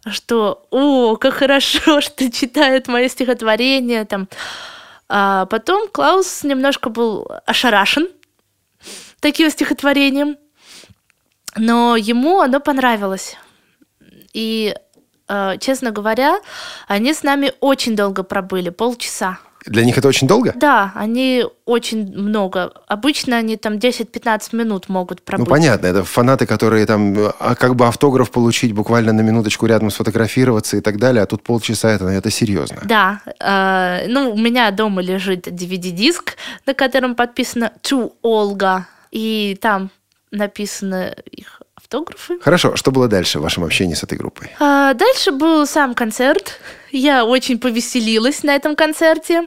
что 0.09 0.64
«О, 0.71 1.16
как 1.16 1.35
хорошо, 1.35 2.00
что 2.00 2.31
читает 2.31 2.87
мое 2.87 3.09
стихотворение!» 3.09 4.05
там. 4.05 4.28
А 5.08 5.46
потом 5.46 5.88
Клаус 5.88 6.42
немножко 6.44 6.90
был 6.90 7.28
ошарашен 7.46 8.08
таким 9.20 9.50
стихотворением, 9.50 10.36
но 11.56 11.96
ему 11.96 12.40
оно 12.40 12.60
понравилось. 12.60 13.36
И 14.32 14.75
Э, 15.28 15.56
честно 15.58 15.90
говоря, 15.90 16.40
они 16.86 17.12
с 17.12 17.22
нами 17.22 17.52
очень 17.60 17.96
долго 17.96 18.22
пробыли, 18.22 18.70
полчаса. 18.70 19.38
Для 19.66 19.85
них 19.85 19.99
это 19.99 20.08
очень 20.08 20.28
долго? 20.28 20.52
Да, 20.56 20.92
они 20.94 21.44
очень 21.64 22.16
много. 22.16 22.73
Обычно 22.87 23.37
они 23.37 23.56
там 23.56 23.75
10-15 23.75 24.54
минут 24.56 24.88
могут 24.88 25.23
пробыть. 25.23 25.46
Ну, 25.46 25.50
понятно. 25.50 25.87
Это 25.87 26.04
фанаты, 26.04 26.46
которые 26.46 26.87
там 26.87 27.16
а, 27.38 27.54
как 27.54 27.75
бы 27.75 27.87
автограф 27.87 28.30
получить 28.30 28.73
буквально 28.73 29.12
на 29.12 29.23
минуточку 29.23 29.66
рядом 29.66 29.90
сфотографироваться 29.90 30.76
и 30.76 30.80
так 30.80 30.99
далее, 30.99 31.23
а 31.23 31.26
тут 31.26 31.42
полчаса 31.42 31.90
это, 31.90 32.06
это 32.06 32.30
серьезно. 32.30 32.82
Да. 32.85 33.20
Э, 33.40 34.06
ну, 34.08 34.32
у 34.32 34.38
меня 34.38 34.70
дома 34.70 35.02
лежит 35.02 35.49
DVD-диск, 35.49 36.37
на 36.66 36.75
котором 36.75 37.14
подписано 37.14 37.73
«To 37.82 38.12
Olga», 38.23 38.82
и 39.11 39.58
там 39.61 39.90
написано 40.30 41.14
их 41.30 41.62
автографы. 41.75 42.38
Хорошо, 42.40 42.76
что 42.76 42.90
было 42.90 43.08
дальше 43.08 43.38
в 43.38 43.42
вашем 43.42 43.64
общении 43.64 43.94
с 43.94 44.02
этой 44.02 44.18
группой? 44.18 44.50
А, 44.58 44.94
дальше 44.94 45.30
был 45.30 45.66
сам 45.66 45.94
концерт. 45.94 46.61
Я 46.93 47.25
очень 47.25 47.59
повеселилась 47.59 48.43
на 48.43 48.55
этом 48.55 48.76
концерте. 48.76 49.47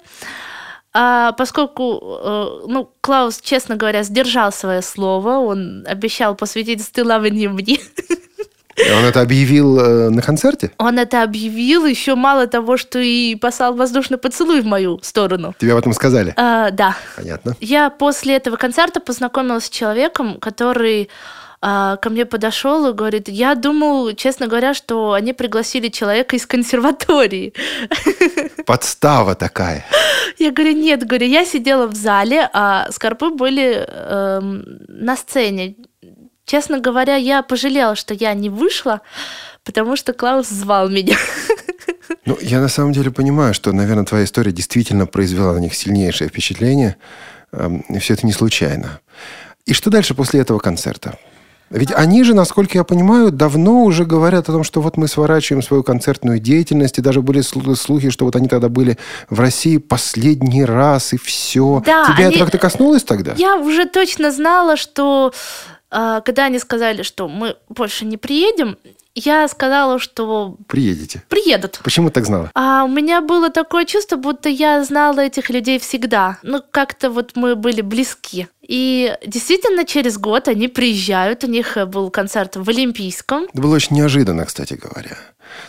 А, 0.92 1.34
поскольку, 1.34 2.00
э, 2.02 2.46
ну, 2.68 2.90
Клаус, 3.02 3.42
честно 3.42 3.76
говоря, 3.76 4.04
сдержал 4.04 4.52
свое 4.52 4.82
слово, 4.82 5.38
он 5.38 5.86
обещал 5.88 6.36
посвятить 6.36 6.82
стылаванье 6.82 7.50
мне. 7.50 7.80
Он 8.98 9.04
это 9.04 9.22
объявил 9.22 9.80
э, 9.80 10.10
на 10.10 10.22
концерте? 10.22 10.72
Он 10.78 10.98
это 11.00 11.22
объявил, 11.22 11.86
еще 11.86 12.16
мало 12.16 12.48
того, 12.48 12.78
что 12.78 12.98
и 13.00 13.36
послал 13.36 13.74
воздушный 13.74 14.18
поцелуй 14.18 14.62
в 14.62 14.66
мою 14.66 15.00
сторону. 15.04 15.54
Тебе 15.60 15.74
об 15.74 15.80
этом 15.80 15.94
сказали? 15.94 16.34
А, 16.38 16.72
да. 16.72 16.96
Понятно. 17.16 17.56
Я 17.60 17.90
после 17.90 18.36
этого 18.36 18.56
концерта 18.56 19.00
познакомилась 19.00 19.66
с 19.66 19.70
человеком, 19.70 20.40
который 20.40 21.10
а, 21.62 21.98
ко 21.98 22.10
мне 22.10 22.26
подошел 22.26 22.90
и 22.90 22.94
говорит, 22.94 23.28
я 23.28 23.56
думал, 23.56 24.14
честно 24.14 24.48
говоря, 24.48 24.74
что 24.74 25.12
они 25.12 25.34
пригласили 25.34 25.90
человека 25.90 26.36
из 26.36 26.46
консерватории. 26.46 27.54
Подстава 28.66 29.36
такая. 29.36 29.86
Я 30.38 30.52
говорю, 30.52 30.74
нет, 30.74 31.06
говорю, 31.06 31.28
я 31.28 31.46
сидела 31.46 31.88
в 31.88 31.96
зале, 31.96 32.50
а 32.54 32.90
скорпы 32.92 33.30
были 33.30 33.86
э, 33.86 34.40
на 34.88 35.18
сцене. 35.18 35.76
Честно 36.46 36.80
говоря, 36.80 37.16
я 37.16 37.44
пожалела, 37.44 37.96
что 37.96 38.14
я 38.14 38.34
не 38.34 38.50
вышла, 38.50 39.02
потому 39.66 39.98
что 39.98 40.14
Клаус 40.14 40.48
звал 40.48 40.90
меня. 40.90 41.18
Ну, 42.26 42.38
я 42.42 42.60
на 42.60 42.68
самом 42.68 42.92
деле 42.94 43.10
понимаю, 43.10 43.56
что, 43.56 43.72
наверное, 43.72 44.06
твоя 44.06 44.24
история 44.24 44.52
действительно 44.52 45.08
произвела 45.08 45.54
на 45.54 45.60
них 45.60 45.74
сильнейшее 45.74 46.30
впечатление. 46.30 46.98
И 47.90 47.98
все 47.98 48.14
это 48.14 48.26
не 48.28 48.34
случайно. 48.34 49.00
И 49.66 49.74
что 49.74 49.90
дальше 49.90 50.14
после 50.14 50.42
этого 50.42 50.60
концерта? 50.60 51.18
Ведь 51.70 51.92
они 51.92 52.24
же, 52.24 52.34
насколько 52.34 52.78
я 52.78 52.84
понимаю, 52.84 53.32
давно 53.32 53.84
уже 53.84 54.06
говорят 54.06 54.50
о 54.50 54.52
том, 54.52 54.64
что 54.64 54.82
вот 54.82 54.98
мы 54.98 55.08
сворачиваем 55.08 55.62
свою 55.62 55.84
концертную 55.84 56.40
деятельность, 56.40 56.98
и 56.98 57.02
даже 57.02 57.22
были 57.22 57.42
слухи, 57.42 58.10
что 58.10 58.26
вот 58.26 58.36
они 58.36 58.48
тогда 58.48 58.70
были 58.70 58.98
в 59.30 59.40
России 59.40 59.78
последний 59.78 60.66
раз, 60.66 61.14
и 61.14 61.18
все. 61.18 61.82
Да, 61.86 62.06
Тебя 62.06 62.28
они... 62.28 62.36
это 62.36 62.40
как-то 62.40 62.58
коснулось 62.58 63.04
тогда? 63.04 63.34
Я 63.38 63.58
уже 63.58 63.86
точно 63.86 64.32
знала, 64.32 64.78
что 64.78 65.32
э, 65.92 66.22
когда 66.26 66.46
они 66.46 66.60
сказали, 66.60 67.04
что 67.04 67.28
мы 67.28 67.56
больше 67.70 68.06
не 68.06 68.18
приедем, 68.18 68.78
я 69.26 69.48
сказала, 69.48 70.00
что... 70.00 70.58
Приедете. 70.68 71.24
Приедут. 71.30 71.80
Почему 71.84 72.10
так 72.10 72.26
знала? 72.26 72.52
А 72.56 72.84
у 72.84 72.88
меня 72.88 73.22
было 73.22 73.50
такое 73.50 73.86
чувство, 73.86 74.16
будто 74.16 74.50
я 74.50 74.84
знала 74.84 75.20
этих 75.20 75.50
людей 75.50 75.80
всегда. 75.80 76.38
Ну, 76.44 76.62
как-то 76.72 77.10
вот 77.10 77.32
мы 77.36 77.56
были 77.56 77.82
близки. 77.82 78.48
И 78.62 79.16
действительно, 79.26 79.84
через 79.86 80.18
год 80.18 80.48
они 80.48 80.68
приезжают, 80.68 81.44
у 81.44 81.48
них 81.48 81.78
был 81.88 82.12
концерт 82.12 82.56
в 82.56 82.70
Олимпийском. 82.70 83.46
Это 83.46 83.62
было 83.62 83.76
очень 83.76 83.96
неожиданно, 83.96 84.46
кстати 84.46 84.74
говоря. 84.74 85.18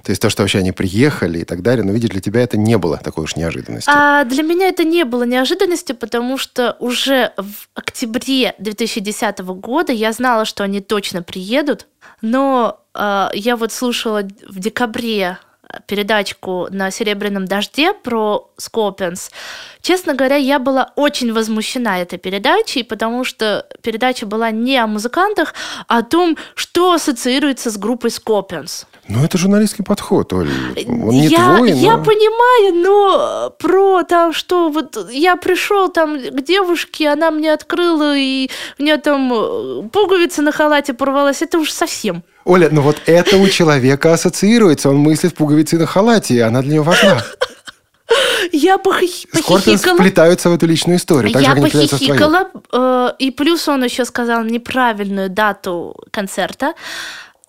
То 0.02 0.10
есть 0.10 0.20
то, 0.22 0.30
что 0.30 0.42
вообще 0.42 0.58
они 0.58 0.72
приехали 0.72 1.40
и 1.40 1.44
так 1.44 1.62
далее, 1.62 1.84
но 1.84 1.92
видишь, 1.92 2.10
для 2.10 2.20
тебя 2.20 2.42
это 2.42 2.56
не 2.56 2.78
было 2.78 2.98
такой 2.98 3.24
уж 3.24 3.36
неожиданностью. 3.36 3.92
А 3.94 4.24
для 4.24 4.42
меня 4.42 4.68
это 4.68 4.84
не 4.84 5.04
было 5.04 5.24
неожиданностью, 5.24 5.96
потому 5.96 6.38
что 6.38 6.76
уже 6.78 7.32
в 7.36 7.68
октябре 7.74 8.54
2010 8.58 9.38
года 9.38 9.92
я 9.92 10.12
знала, 10.12 10.44
что 10.44 10.64
они 10.64 10.80
точно 10.80 11.22
приедут, 11.22 11.86
но 12.22 12.80
э, 12.94 13.28
я 13.34 13.56
вот 13.56 13.72
слушала 13.72 14.22
в 14.48 14.58
декабре 14.58 15.38
передачку 15.86 16.68
на 16.70 16.90
«Серебряном 16.90 17.46
дожде» 17.46 17.92
про 17.92 18.50
Скопенс. 18.56 19.30
Честно 19.82 20.14
говоря, 20.14 20.36
я 20.36 20.58
была 20.58 20.92
очень 20.96 21.32
возмущена 21.32 22.00
этой 22.00 22.18
передачей, 22.18 22.82
потому 22.82 23.24
что 23.24 23.66
передача 23.82 24.26
была 24.26 24.50
не 24.50 24.76
о 24.76 24.86
музыкантах, 24.86 25.54
а 25.88 25.98
о 25.98 26.02
том, 26.02 26.36
что 26.54 26.92
ассоциируется 26.92 27.70
с 27.70 27.76
группой 27.76 28.10
Скопенс. 28.10 28.86
Ну, 29.08 29.24
это 29.24 29.38
журналистский 29.38 29.84
подход, 29.84 30.32
Оль. 30.32 30.50
Он 30.86 31.10
не 31.10 31.26
я, 31.26 31.56
твой, 31.56 31.72
но... 31.72 31.76
Я 31.76 31.96
понимаю, 31.98 32.74
но 32.74 33.50
про 33.58 34.04
там, 34.04 34.32
что 34.32 34.70
вот 34.70 35.10
я 35.10 35.36
пришел 35.36 35.88
там 35.88 36.18
к 36.18 36.42
девушке, 36.42 37.08
она 37.08 37.30
мне 37.30 37.52
открыла, 37.52 38.16
и 38.16 38.50
у 38.78 38.82
нее 38.82 38.98
там 38.98 39.32
э, 39.32 39.88
пуговица 39.88 40.42
на 40.42 40.52
халате 40.52 40.94
порвалась, 40.94 41.42
это 41.42 41.58
уж 41.58 41.70
совсем. 41.70 42.22
Оля, 42.44 42.68
ну 42.70 42.80
вот 42.80 43.02
это 43.06 43.36
у 43.36 43.48
человека 43.48 44.12
ассоциируется, 44.12 44.90
он 44.90 44.96
мыслит 44.96 45.32
в 45.32 45.34
пуговице 45.36 45.78
на 45.78 45.86
халате, 45.86 46.34
и 46.34 46.40
она 46.40 46.62
для 46.62 46.74
него 46.74 46.84
важна. 46.84 47.22
Я 48.52 48.78
похихикала. 48.78 49.42
Скорпионс 49.42 49.82
вплетаются 49.82 50.50
в 50.50 50.54
эту 50.54 50.66
личную 50.66 50.98
историю. 50.98 51.32
Так 51.32 51.42
я 51.42 51.54
похихикала, 51.54 52.50
э, 52.72 53.12
и 53.18 53.30
плюс 53.30 53.68
он 53.68 53.84
еще 53.84 54.04
сказал 54.04 54.42
неправильную 54.42 55.30
дату 55.30 55.96
концерта 56.10 56.74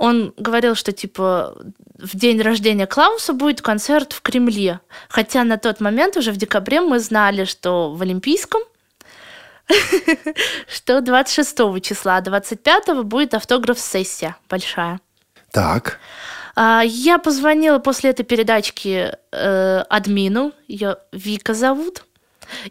он 0.02 0.34
говорил, 0.36 0.74
что 0.74 0.92
типа 0.92 1.56
в 2.00 2.18
день 2.18 2.42
рождения 2.42 2.88
Клауса 2.88 3.34
будет 3.34 3.62
концерт 3.62 4.14
в 4.14 4.24
Кремле. 4.24 4.80
Хотя 5.10 5.44
на 5.44 5.60
тот 5.60 5.80
момент, 5.80 6.18
уже 6.18 6.32
в 6.32 6.38
декабре, 6.38 6.82
мы 6.82 7.00
знали, 7.00 7.46
что 7.46 7.94
в 7.94 8.02
Олимпийском, 8.02 8.62
что 10.68 11.02
26 11.02 11.82
числа, 11.82 12.22
25 12.22 13.04
будет 13.04 13.34
автограф-сессия 13.34 14.36
большая. 14.50 15.00
Так. 15.52 16.00
А, 16.56 16.82
я 16.86 17.18
позвонила 17.18 17.80
после 17.80 18.10
этой 18.10 18.24
передачки 18.24 19.14
э, 19.32 19.84
админу, 19.90 20.54
ее 20.68 20.98
Вика 21.12 21.54
зовут. 21.54 22.04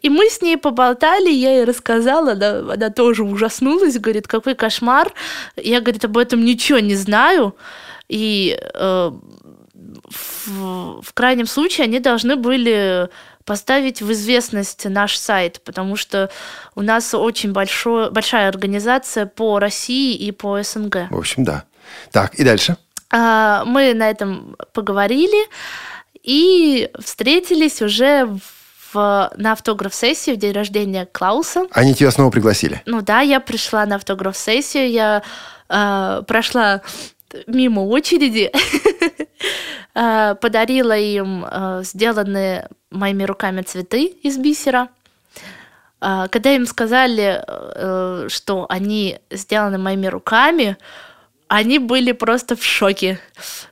И 0.03 0.11
мы 0.11 0.29
с 0.29 0.43
ней 0.43 0.59
поболтали, 0.59 1.31
я 1.31 1.55
ей 1.55 1.65
рассказала, 1.65 2.33
она, 2.33 2.59
она 2.73 2.91
тоже 2.91 3.25
ужаснулась, 3.25 3.99
говорит, 3.99 4.29
какой 4.29 4.55
кошмар. 4.55 5.13
Я, 5.57 5.81
говорит, 5.81 6.05
об 6.05 6.19
этом 6.19 6.45
ничего 6.45 6.79
не 6.81 6.95
знаю. 6.95 7.57
И 8.09 8.59
э, 8.61 9.11
в, 10.11 11.03
в 11.03 11.15
крайнем 11.15 11.47
случае 11.47 11.85
они 11.85 12.01
должны 12.01 12.37
были 12.37 13.09
поставить 13.45 14.03
в 14.03 14.13
известность 14.13 14.85
наш 14.85 15.17
сайт, 15.17 15.61
потому 15.65 15.97
что 15.97 16.31
у 16.75 16.83
нас 16.83 17.15
очень 17.15 17.53
большой, 17.53 18.11
большая 18.11 18.49
организация 18.49 19.27
по 19.27 19.59
России 19.59 20.15
и 20.15 20.31
по 20.33 20.63
СНГ. 20.63 21.11
В 21.11 21.19
общем, 21.19 21.45
да. 21.45 21.65
Так, 22.13 22.35
и 22.35 22.45
дальше? 22.45 22.77
А, 23.11 23.65
мы 23.65 23.95
на 23.95 24.09
этом 24.09 24.57
поговорили 24.73 25.49
и 26.23 26.91
встретились 27.03 27.83
уже 27.83 28.29
в, 28.93 29.31
на 29.37 29.53
автограф-сессию 29.53 30.37
в 30.37 30.39
день 30.39 30.53
рождения 30.53 31.07
Клауса. 31.07 31.67
Они 31.73 31.95
тебя 31.95 32.11
снова 32.11 32.31
пригласили? 32.31 32.83
Ну 32.87 33.03
да, 33.03 33.21
я 33.21 33.41
пришла 33.41 33.87
на 33.87 33.97
автограф-сессию, 33.97 34.91
я 34.91 35.23
э, 35.69 36.23
прошла 36.27 36.83
мимо 37.47 37.81
очереди, 37.81 38.53
э, 39.95 40.35
подарила 40.41 40.97
им 40.97 41.45
э, 41.51 41.83
сделанные 41.85 42.69
моими 42.91 43.25
руками 43.25 43.63
цветы 43.63 44.07
из 44.23 44.39
бисера. 44.39 44.89
Э, 46.01 46.27
когда 46.31 46.55
им 46.55 46.67
сказали, 46.67 47.45
что 48.29 48.67
они 48.69 49.19
сделаны 49.31 49.79
моими 49.79 50.07
руками, 50.07 50.77
они 51.49 51.81
были 51.81 52.13
просто 52.13 52.55
в 52.55 52.63
шоке. 52.63 53.19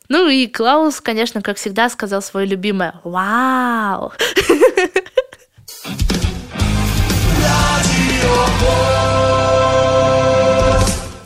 Ну 0.09 0.29
и 0.29 0.49
Клаус, 0.49 1.01
конечно, 1.01 1.43
как 1.43 1.59
всегда, 1.59 1.89
сказал 1.89 2.23
свое 2.23 2.47
любимое 2.47 2.95
«Вау!». 3.05 4.13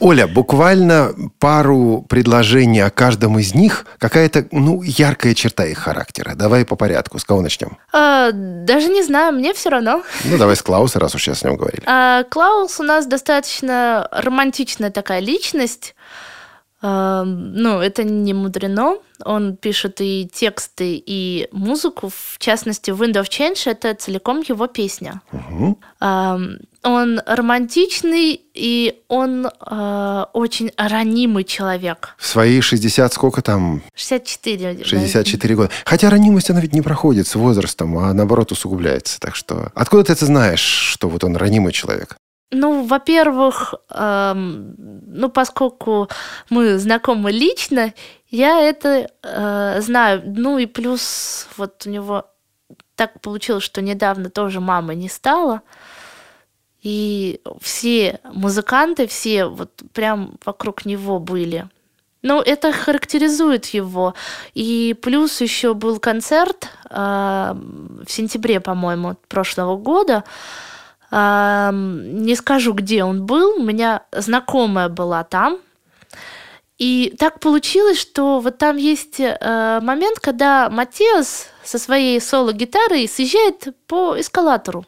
Оля, 0.02 0.26
буквально 0.26 1.14
пару 1.38 2.04
предложений 2.08 2.80
о 2.80 2.90
каждом 2.90 3.38
из 3.38 3.54
них. 3.54 3.86
Какая-то, 3.98 4.46
ну, 4.50 4.82
яркая 4.82 5.32
черта 5.32 5.64
их 5.64 5.78
характера. 5.78 6.32
Давай 6.34 6.64
по 6.64 6.74
порядку. 6.74 7.20
С 7.20 7.24
кого 7.24 7.40
начнем? 7.40 7.78
А, 7.92 8.32
даже 8.32 8.88
не 8.88 9.04
знаю, 9.04 9.32
мне 9.32 9.54
все 9.54 9.70
равно. 9.70 10.02
Ну, 10.24 10.38
давай 10.38 10.56
с 10.56 10.62
Клауса, 10.62 10.98
раз 10.98 11.14
уж 11.14 11.22
сейчас 11.22 11.38
с 11.38 11.44
ним 11.44 11.56
говорили. 11.56 11.84
А, 11.86 12.24
Клаус 12.24 12.80
у 12.80 12.82
нас 12.82 13.06
достаточно 13.06 14.08
романтичная 14.10 14.90
такая 14.90 15.20
личность. 15.20 15.94
Ну, 16.82 17.80
это 17.80 18.02
не 18.02 18.34
мудрено. 18.34 18.98
Он 19.24 19.56
пишет 19.56 20.00
и 20.00 20.28
тексты, 20.32 21.02
и 21.04 21.48
музыку. 21.52 22.08
В 22.08 22.38
частности, 22.38 22.90
Wind 22.90 23.14
of 23.14 23.28
Change— 23.28 23.62
это 23.70 23.94
целиком 23.94 24.42
его 24.46 24.66
песня. 24.66 25.22
Угу. 25.32 25.78
Он 26.84 27.20
романтичный, 27.24 28.40
и 28.54 29.02
он 29.06 29.46
э, 29.46 30.24
очень 30.32 30.72
ранимый 30.76 31.44
человек. 31.44 32.16
В 32.18 32.26
свои 32.26 32.60
60 32.60 33.12
сколько 33.12 33.40
там? 33.40 33.82
64. 33.94 34.84
64 34.84 35.54
года. 35.54 35.70
Хотя 35.84 36.10
ранимость, 36.10 36.50
она 36.50 36.60
ведь 36.60 36.72
не 36.72 36.82
проходит 36.82 37.28
с 37.28 37.36
возрастом, 37.36 37.96
а 37.98 38.12
наоборот 38.12 38.50
усугубляется. 38.50 39.20
Так 39.20 39.36
что 39.36 39.70
откуда 39.76 40.04
ты 40.04 40.12
это 40.14 40.26
знаешь, 40.26 40.60
что 40.60 41.08
вот 41.08 41.22
он 41.22 41.36
ранимый 41.36 41.72
человек? 41.72 42.16
Ну, 42.54 42.84
во-первых, 42.84 43.74
эм, 43.88 44.74
ну, 45.06 45.30
поскольку 45.30 46.08
мы 46.50 46.78
знакомы 46.78 47.32
лично, 47.32 47.94
я 48.30 48.60
это 48.60 49.10
э, 49.22 49.80
знаю. 49.80 50.22
Ну 50.26 50.58
и 50.58 50.66
плюс 50.66 51.48
вот 51.56 51.86
у 51.86 51.90
него 51.90 52.26
так 52.94 53.20
получилось, 53.22 53.64
что 53.64 53.80
недавно 53.80 54.28
тоже 54.28 54.60
мама 54.60 54.94
не 54.94 55.08
стала. 55.08 55.62
И 56.82 57.40
все 57.60 58.20
музыканты, 58.24 59.06
все 59.06 59.46
вот 59.46 59.70
прям 59.94 60.34
вокруг 60.44 60.84
него 60.84 61.18
были. 61.20 61.68
Ну, 62.20 62.42
это 62.42 62.70
характеризует 62.72 63.64
его. 63.66 64.14
И 64.52 64.94
плюс 65.00 65.40
еще 65.40 65.72
был 65.72 65.98
концерт 65.98 66.68
э, 66.90 66.94
в 66.94 68.10
сентябре, 68.10 68.60
по-моему, 68.60 69.16
прошлого 69.28 69.78
года. 69.78 70.24
Не 71.12 72.34
скажу, 72.36 72.72
где 72.72 73.04
он 73.04 73.26
был, 73.26 73.56
у 73.56 73.62
меня 73.62 74.02
знакомая 74.12 74.88
была 74.88 75.24
там. 75.24 75.58
И 76.78 77.14
так 77.18 77.38
получилось, 77.38 78.00
что 78.00 78.40
вот 78.40 78.58
там 78.58 78.76
есть 78.76 79.20
э, 79.20 79.80
момент, 79.82 80.18
когда 80.18 80.68
Матиас 80.70 81.48
со 81.62 81.78
своей 81.78 82.20
соло-гитарой 82.20 83.06
съезжает 83.06 83.68
по 83.86 84.18
эскалатору. 84.18 84.84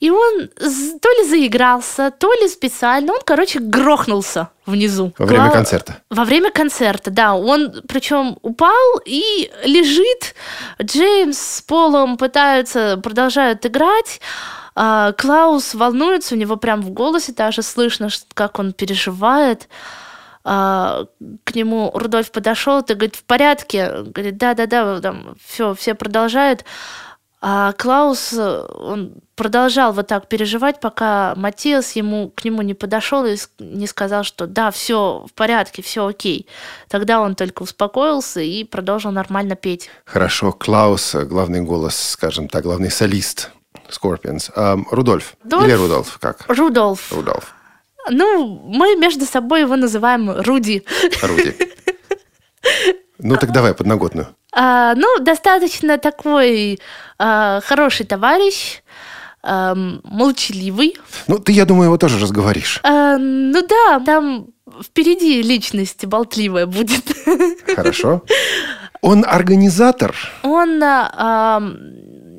И 0.00 0.10
он 0.10 0.48
то 0.58 1.08
ли 1.10 1.28
заигрался, 1.28 2.10
то 2.10 2.32
ли 2.34 2.48
специально, 2.48 3.12
он, 3.12 3.20
короче, 3.24 3.60
грохнулся 3.60 4.48
внизу. 4.66 5.12
Во 5.18 5.26
время 5.26 5.50
концерта. 5.50 5.98
Во 6.10 6.24
время 6.24 6.50
концерта, 6.50 7.10
да. 7.10 7.34
Он 7.34 7.82
причем 7.86 8.38
упал 8.42 9.00
и 9.04 9.50
лежит. 9.64 10.34
Джеймс 10.82 11.38
с 11.38 11.62
Полом 11.62 12.16
пытаются, 12.16 12.98
продолжают 13.02 13.64
играть. 13.64 14.20
А, 14.74 15.12
Клаус 15.12 15.74
волнуется, 15.74 16.34
у 16.34 16.38
него 16.38 16.56
прям 16.56 16.82
в 16.82 16.90
голосе 16.90 17.32
даже 17.32 17.62
слышно, 17.62 18.08
как 18.34 18.58
он 18.58 18.72
переживает. 18.72 19.68
А, 20.42 21.06
к 21.44 21.54
нему 21.54 21.90
Рудольф 21.94 22.30
подошел, 22.30 22.82
ты 22.82 22.94
говорит, 22.94 23.16
в 23.16 23.24
порядке? 23.24 24.02
Говорит, 24.02 24.36
да-да-да, 24.36 25.00
там 25.00 25.36
все, 25.44 25.74
все 25.74 25.94
продолжают. 25.94 26.64
А 27.46 27.72
Клаус, 27.72 28.32
он 28.32 29.16
продолжал 29.34 29.92
вот 29.92 30.06
так 30.06 30.28
переживать, 30.28 30.80
пока 30.80 31.34
Матиас 31.36 31.92
ему, 31.92 32.30
к 32.30 32.42
нему 32.42 32.62
не 32.62 32.72
подошел 32.72 33.26
и 33.26 33.36
не 33.58 33.86
сказал, 33.86 34.24
что 34.24 34.46
да, 34.46 34.70
все 34.70 35.26
в 35.28 35.34
порядке, 35.34 35.82
все 35.82 36.06
окей. 36.06 36.46
Тогда 36.88 37.20
он 37.20 37.34
только 37.34 37.62
успокоился 37.62 38.40
и 38.40 38.64
продолжил 38.64 39.10
нормально 39.10 39.56
петь. 39.56 39.90
Хорошо, 40.06 40.52
Клаус, 40.52 41.14
главный 41.26 41.60
голос, 41.60 41.96
скажем 41.96 42.48
так, 42.48 42.62
главный 42.62 42.90
солист 42.90 43.50
Scorpions. 43.88 44.50
А, 44.54 44.78
Рудольф. 44.90 45.34
Дольф? 45.44 45.64
Или 45.64 45.72
Рудольф, 45.72 46.18
как? 46.20 46.44
Рудольф. 46.48 47.12
Рудольф. 47.12 47.54
Ну, 48.10 48.60
мы 48.66 48.96
между 48.96 49.24
собой 49.24 49.60
его 49.60 49.76
называем 49.76 50.30
Руди. 50.30 50.84
Руди. 51.22 51.54
Ну, 53.18 53.36
так 53.36 53.52
давай 53.52 53.74
подноготную. 53.74 54.26
А, 54.52 54.94
ну, 54.96 55.18
достаточно 55.20 55.98
такой 55.98 56.80
а, 57.18 57.60
хороший 57.60 58.04
товарищ, 58.04 58.82
а, 59.42 59.74
молчаливый. 59.74 60.96
Ну, 61.28 61.38
ты, 61.38 61.52
я 61.52 61.64
думаю, 61.64 61.86
его 61.86 61.96
тоже 61.96 62.18
разговоришь. 62.18 62.80
А, 62.82 63.16
ну 63.16 63.66
да, 63.66 64.00
там 64.00 64.48
впереди 64.82 65.42
личность 65.42 66.04
болтливая 66.06 66.66
будет. 66.66 67.04
Хорошо. 67.74 68.24
Он 69.00 69.24
организатор? 69.26 70.14
Он 70.42 70.82
а, 70.82 71.60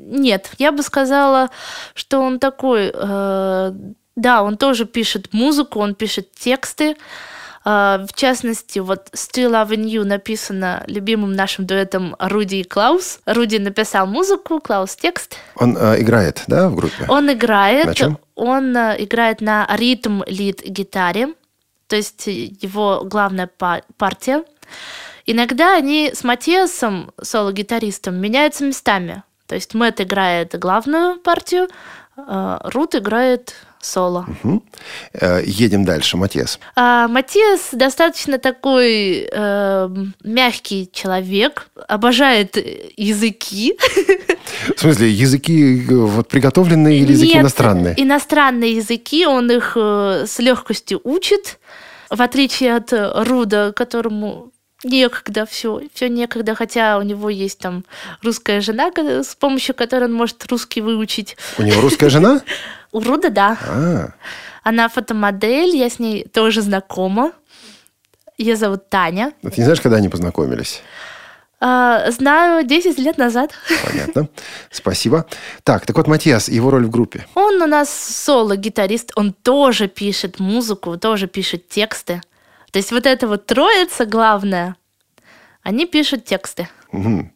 нет, 0.06 0.50
я 0.58 0.72
бы 0.72 0.82
сказала, 0.82 1.50
что 1.94 2.20
он 2.20 2.38
такой, 2.38 2.90
э, 2.92 3.72
да, 4.16 4.42
он 4.42 4.56
тоже 4.56 4.86
пишет 4.86 5.32
музыку, 5.32 5.80
он 5.80 5.94
пишет 5.94 6.32
тексты. 6.32 6.96
Э, 7.64 8.06
в 8.08 8.14
частности, 8.14 8.78
вот 8.78 9.08
Still 9.12 9.50
Loving 9.50 9.84
You 9.84 10.04
написано 10.04 10.84
любимым 10.86 11.32
нашим 11.32 11.66
дуэтом 11.66 12.16
Руди 12.18 12.56
и 12.56 12.64
Клаус. 12.64 13.20
Руди 13.26 13.56
написал 13.56 14.06
музыку, 14.06 14.60
Клаус 14.60 14.94
текст. 14.94 15.36
Он 15.56 15.76
э, 15.76 16.00
играет, 16.00 16.44
да, 16.46 16.68
в 16.68 16.76
группе? 16.76 17.04
Он 17.08 17.32
играет. 17.32 17.86
На 17.86 17.94
чем? 17.94 18.18
Он 18.36 18.76
э, 18.76 18.96
играет 18.98 19.40
на 19.40 19.66
ритм 19.76 20.22
лид 20.26 20.62
гитаре, 20.64 21.34
то 21.88 21.96
есть 21.96 22.26
его 22.26 23.02
главная 23.04 23.50
партия. 23.96 24.44
Иногда 25.26 25.74
они 25.74 26.12
с 26.14 26.22
Матиасом, 26.22 27.10
соло-гитаристом, 27.20 28.14
меняются 28.14 28.64
местами. 28.64 29.24
То 29.46 29.54
есть 29.54 29.74
Мэтт 29.74 30.00
играет 30.00 30.58
главную 30.58 31.18
партию, 31.18 31.68
а 32.16 32.60
Рут 32.64 32.94
играет 32.94 33.54
соло. 33.80 34.26
Угу. 34.42 34.62
Едем 35.44 35.84
дальше, 35.84 36.16
Матиас. 36.16 36.58
А, 36.74 37.08
Матиас 37.08 37.68
достаточно 37.72 38.38
такой 38.38 39.28
э, 39.30 39.88
мягкий 40.24 40.90
человек, 40.92 41.68
обожает 41.86 42.56
языки. 42.96 43.78
В 44.76 44.80
смысле, 44.80 45.10
языки 45.10 45.84
вот 45.88 46.28
приготовленные 46.28 46.98
или 46.98 47.12
языки 47.12 47.34
Нет, 47.34 47.42
иностранные? 47.42 47.94
Иностранные 47.96 48.76
языки, 48.76 49.26
он 49.26 49.50
их 49.50 49.76
э, 49.76 50.24
с 50.26 50.38
легкостью 50.38 51.00
учит, 51.04 51.58
в 52.10 52.20
отличие 52.20 52.74
от 52.74 52.92
Руда, 52.92 53.72
которому 53.72 54.52
некогда 54.84 55.46
все, 55.46 55.80
все 55.94 56.08
некогда, 56.08 56.54
хотя 56.54 56.98
у 56.98 57.02
него 57.02 57.30
есть 57.30 57.58
там 57.58 57.84
русская 58.22 58.60
жена, 58.60 58.90
с 58.96 59.34
помощью 59.34 59.74
которой 59.74 60.04
он 60.04 60.12
может 60.12 60.44
русский 60.50 60.80
выучить. 60.80 61.36
У 61.58 61.62
него 61.62 61.80
русская 61.80 62.10
жена? 62.10 62.42
У 62.92 63.00
Руда, 63.00 63.28
да. 63.30 63.58
А, 63.68 64.08
Она 64.62 64.88
фотомодель, 64.88 65.76
я 65.76 65.90
с 65.90 65.98
ней 65.98 66.24
тоже 66.24 66.62
знакома. 66.62 67.32
Ее 68.38 68.56
зовут 68.56 68.88
Таня. 68.88 69.32
ты 69.42 69.52
не 69.56 69.64
знаешь, 69.64 69.80
когда 69.80 69.96
они 69.96 70.08
познакомились? 70.08 70.82
А, 71.58 72.10
знаю 72.10 72.66
10 72.66 72.98
лет 72.98 73.16
назад. 73.16 73.52
Понятно. 73.84 74.28
Спасибо. 74.70 75.26
Так, 75.62 75.86
так 75.86 75.96
вот, 75.96 76.06
Матиас, 76.06 76.48
его 76.48 76.70
роль 76.70 76.84
в 76.84 76.90
группе. 76.90 77.26
Он 77.34 77.62
у 77.62 77.66
нас 77.66 77.88
соло-гитарист, 77.90 79.12
он 79.16 79.32
тоже 79.32 79.88
пишет 79.88 80.38
музыку, 80.38 80.98
тоже 80.98 81.26
пишет 81.26 81.68
тексты. 81.68 82.20
То 82.72 82.78
есть 82.78 82.92
вот 82.92 83.06
эта 83.06 83.26
вот 83.26 83.46
троица 83.46 84.04
главная, 84.06 84.76
они 85.62 85.86
пишут 85.86 86.24
тексты. 86.24 86.68
Мгм. 86.92 87.32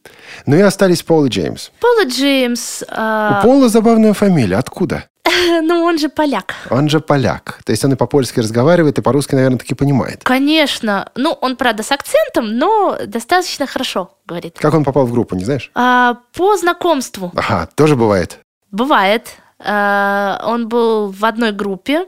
Ну 0.46 0.56
и 0.56 0.60
остались 0.60 1.02
Пол 1.02 1.24
и 1.26 1.28
Джеймс. 1.28 1.70
Пола 1.80 2.04
Джеймс, 2.06 2.82
а, 2.88 3.40
У 3.42 3.46
Пола 3.46 3.68
забавная 3.68 4.12
фамилия. 4.12 4.56
Откуда? 4.56 5.04
ну 5.62 5.82
он 5.84 5.98
же 5.98 6.08
поляк. 6.08 6.54
Он 6.70 6.88
же 6.88 7.00
поляк. 7.00 7.58
То 7.64 7.72
есть 7.72 7.84
он 7.84 7.92
и 7.92 7.96
по-польски 7.96 8.40
разговаривает, 8.40 8.98
и 8.98 9.02
по-русски, 9.02 9.34
наверное, 9.34 9.58
таки 9.58 9.74
понимает. 9.74 10.22
Конечно, 10.24 11.10
ну 11.14 11.32
он, 11.40 11.56
правда, 11.56 11.82
с 11.82 11.90
акцентом, 11.92 12.56
но 12.56 12.98
достаточно 13.06 13.66
хорошо 13.66 14.16
говорит. 14.26 14.56
Как 14.58 14.72
он 14.74 14.84
попал 14.84 15.04
в 15.06 15.12
группу, 15.12 15.34
не 15.34 15.44
знаешь? 15.44 15.70
А, 15.74 16.16
по 16.32 16.56
знакомству 16.56 17.32
Ага, 17.36 17.68
тоже 17.74 17.96
бывает. 17.96 18.38
бывает. 18.70 19.28
а, 19.58 20.40
он 20.46 20.68
был 20.68 21.10
в 21.10 21.24
одной 21.24 21.52
группе, 21.52 22.06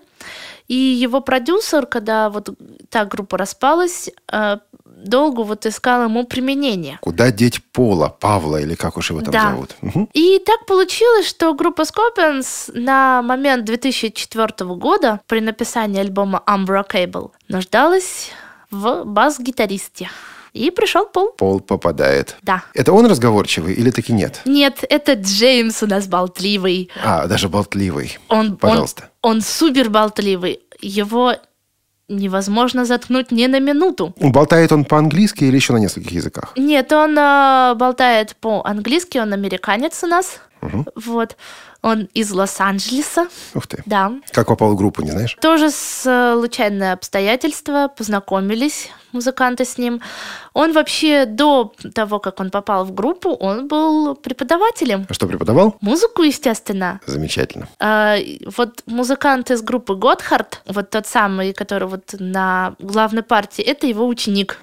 и 0.72 0.74
его 0.74 1.20
продюсер, 1.20 1.84
когда 1.84 2.30
вот 2.30 2.48
та 2.88 3.04
группа 3.04 3.36
распалась, 3.36 4.08
а, 4.26 4.60
долго 4.86 5.42
вот 5.42 5.66
искал 5.66 6.04
ему 6.04 6.24
применение. 6.24 6.98
Куда 7.02 7.30
деть 7.30 7.62
Пола, 7.72 8.08
Павла, 8.08 8.56
или 8.56 8.74
как 8.74 8.96
уж 8.96 9.10
его 9.10 9.20
там 9.20 9.32
Да. 9.32 9.50
зовут? 9.50 9.76
Мгм. 9.82 10.08
И 10.14 10.38
так 10.38 10.64
получилось, 10.64 11.28
что 11.28 11.52
группа 11.52 11.82
Scorpions 11.82 12.70
на 12.72 13.20
момент 13.20 13.66
2004 13.66 14.74
года 14.76 15.20
при 15.26 15.40
написании 15.40 16.00
альбома 16.00 16.42
Unbreakable 16.46 17.32
нуждалась 17.48 18.30
в 18.70 19.04
бас-гитаристе. 19.04 20.08
И 20.52 20.70
пришел 20.70 21.06
Пол. 21.06 21.32
Пол 21.32 21.60
попадает. 21.60 22.36
Да. 22.42 22.64
Это 22.74 22.92
он 22.92 23.06
разговорчивый 23.06 23.74
или 23.74 23.90
таки 23.90 24.12
нет? 24.12 24.42
Нет, 24.44 24.84
это 24.88 25.14
Джеймс 25.14 25.82
у 25.82 25.86
нас 25.86 26.06
болтливый. 26.06 26.90
А, 27.02 27.26
даже 27.26 27.48
болтливый. 27.48 28.18
Он, 28.28 28.56
Пожалуйста. 28.56 29.10
Он, 29.22 29.36
он 29.36 29.40
супер 29.40 29.88
болтливый. 29.88 30.60
Его 30.80 31.34
невозможно 32.08 32.84
заткнуть 32.84 33.32
ни 33.32 33.46
на 33.46 33.60
минуту. 33.60 34.14
Болтает 34.20 34.72
он 34.72 34.84
по-английски 34.84 35.44
или 35.44 35.56
еще 35.56 35.72
на 35.72 35.78
нескольких 35.78 36.12
языках? 36.12 36.52
Нет, 36.56 36.92
он 36.92 37.16
а, 37.18 37.74
болтает 37.74 38.36
по-английски, 38.36 39.18
он 39.18 39.32
американец 39.32 40.02
у 40.04 40.06
нас. 40.06 40.40
Вот. 40.94 41.36
Он 41.82 42.08
из 42.14 42.30
Лос-Анджелеса. 42.30 43.26
Ух 43.54 43.66
ты. 43.66 43.82
Да. 43.86 44.12
Как 44.30 44.46
попал 44.46 44.70
в 44.72 44.76
группу, 44.76 45.02
не 45.02 45.10
знаешь? 45.10 45.36
Тоже 45.40 45.70
с 45.70 46.32
случайное 46.38 46.92
обстоятельство 46.92 47.88
познакомились 47.88 48.88
музыканты 49.12 49.64
с 49.64 49.78
ним. 49.78 50.00
Он 50.54 50.72
вообще 50.72 51.26
до 51.26 51.72
того, 51.94 52.18
как 52.18 52.40
он 52.40 52.50
попал 52.50 52.84
в 52.84 52.92
группу, 52.94 53.30
он 53.30 53.68
был 53.68 54.14
преподавателем. 54.14 55.06
А 55.08 55.14
что, 55.14 55.26
преподавал? 55.26 55.76
Музыку, 55.80 56.22
естественно. 56.22 57.00
Замечательно. 57.06 57.68
А, 57.78 58.16
Вот 58.56 58.82
музыкант 58.86 59.50
из 59.50 59.62
группы 59.62 59.94
Готхард, 59.94 60.62
вот 60.66 60.90
тот 60.90 61.06
самый, 61.06 61.52
который 61.52 61.88
вот 61.88 62.14
на 62.18 62.74
главной 62.78 63.22
партии, 63.22 63.62
это 63.62 63.86
его 63.86 64.06
ученик. 64.06 64.58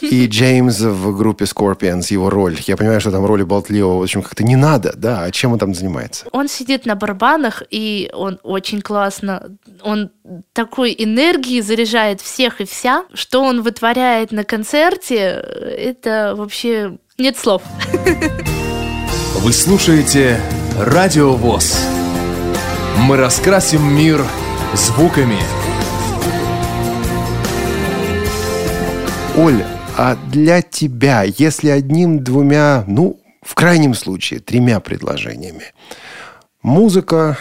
И 0.00 0.26
Джеймс 0.26 0.80
в 0.80 1.16
группе 1.16 1.44
Scorpions, 1.44 2.06
его 2.10 2.30
роль. 2.30 2.58
Я 2.66 2.76
понимаю, 2.76 3.00
что 3.00 3.10
там 3.10 3.24
роли 3.24 3.42
болтливого, 3.42 3.98
в 3.98 4.02
общем, 4.02 4.22
как-то 4.22 4.44
не 4.44 4.56
надо, 4.56 4.92
да? 4.96 5.22
А 5.24 5.30
чем 5.30 5.52
он 5.52 5.58
там 5.58 5.74
занимается? 5.74 6.26
Он 6.32 6.48
сидит 6.56 6.86
на 6.86 6.94
барабанах, 6.94 7.62
и 7.70 8.10
он 8.12 8.38
очень 8.42 8.80
классно, 8.80 9.56
он 9.82 10.10
такой 10.52 10.94
энергией 10.98 11.60
заряжает 11.60 12.20
всех 12.20 12.60
и 12.60 12.64
вся, 12.64 13.04
что 13.12 13.42
он 13.42 13.62
вытворяет 13.62 14.32
на 14.32 14.44
концерте, 14.44 15.16
это 15.16 16.34
вообще 16.36 16.98
нет 17.18 17.36
слов. 17.36 17.62
Вы 19.36 19.52
слушаете 19.52 20.40
Радио 20.78 21.34
ВОЗ. 21.34 21.78
Мы 22.98 23.16
раскрасим 23.16 23.82
мир 23.94 24.24
звуками. 24.74 25.38
Оль, 29.36 29.62
а 29.96 30.16
для 30.32 30.62
тебя, 30.62 31.22
если 31.22 31.68
одним-двумя, 31.68 32.84
ну, 32.86 33.20
в 33.42 33.54
крайнем 33.54 33.94
случае, 33.94 34.40
тремя 34.40 34.80
предложениями, 34.80 35.72
музыка 36.66 37.38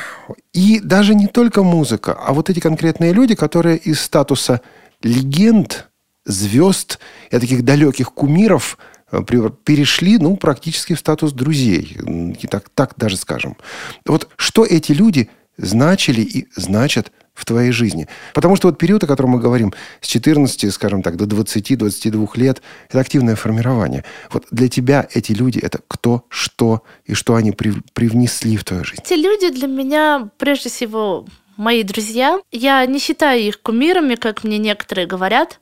и 0.53 0.79
даже 0.79 1.15
не 1.15 1.25
только 1.25 1.63
музыка, 1.63 2.13
а 2.13 2.31
вот 2.31 2.51
эти 2.51 2.59
конкретные 2.59 3.11
люди, 3.11 3.33
которые 3.33 3.77
из 3.77 3.99
статуса 3.99 4.61
легенд, 5.01 5.89
звезд 6.25 6.99
и 7.31 7.39
таких 7.39 7.65
далеких 7.65 8.13
кумиров 8.13 8.77
э, 9.11 9.21
перешли, 9.63 10.19
ну, 10.19 10.37
практически 10.37 10.93
в 10.93 10.99
статус 10.99 11.33
друзей. 11.33 11.97
И 12.39 12.47
Так, 12.47 12.69
так 12.69 12.93
даже 12.97 13.17
скажем. 13.17 13.57
Вот 14.05 14.29
что 14.37 14.63
эти 14.63 14.91
люди 14.91 15.29
значили 15.57 16.21
и 16.21 16.47
значат 16.55 17.11
в 17.35 17.45
твоей 17.45 17.71
жизни. 17.71 18.07
Потому 18.33 18.55
что 18.55 18.69
вот 18.69 18.79
период, 18.79 19.03
о 19.03 19.07
котором 19.07 19.31
мы 19.31 19.39
говорим, 19.39 19.73
с 20.01 20.07
14, 20.07 20.73
скажем 20.73 21.03
так, 21.03 21.17
до 21.17 21.25
20-22 21.25 22.29
лет, 22.35 22.61
это 22.89 22.99
активное 22.99 23.35
формирование. 23.35 24.03
Вот 24.31 24.45
для 24.49 24.69
тебя 24.69 25.07
эти 25.13 25.33
люди– 25.33 25.59
это 25.61 25.79
кто, 25.87 26.23
что 26.29 26.81
и 27.05 27.13
что 27.13 27.35
они 27.35 27.51
при- 27.51 27.83
привнесли 27.93 28.57
в 28.57 28.63
твою 28.63 28.83
жизнь. 28.85 29.01
Эти 29.05 29.13
люди 29.13 29.49
для 29.49 29.67
меня, 29.67 30.29
прежде 30.37 30.69
всего, 30.69 31.25
мои 31.57 31.83
друзья. 31.83 32.39
Я 32.51 32.85
не 32.85 32.99
считаю 32.99 33.41
их 33.41 33.61
кумирами, 33.61 34.15
как 34.15 34.43
мне 34.43 34.57
некоторые 34.57 35.05
говорят, 35.05 35.59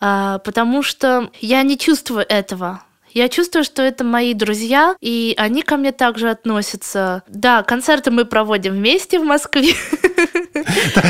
а, 0.00 0.38
потому 0.38 0.82
что 0.82 1.30
я 1.40 1.62
не 1.62 1.78
чувствую 1.78 2.24
этого. 2.28 2.82
Я 3.16 3.30
чувствую, 3.30 3.64
что 3.64 3.80
это 3.80 4.04
мои 4.04 4.34
друзья, 4.34 4.94
и 5.00 5.32
они 5.38 5.62
ко 5.62 5.78
мне 5.78 5.90
также 5.90 6.28
относятся. 6.28 7.22
Да, 7.28 7.62
концерты 7.62 8.10
мы 8.10 8.26
проводим 8.26 8.74
вместе 8.74 9.18
в 9.18 9.24
Москве. 9.24 9.72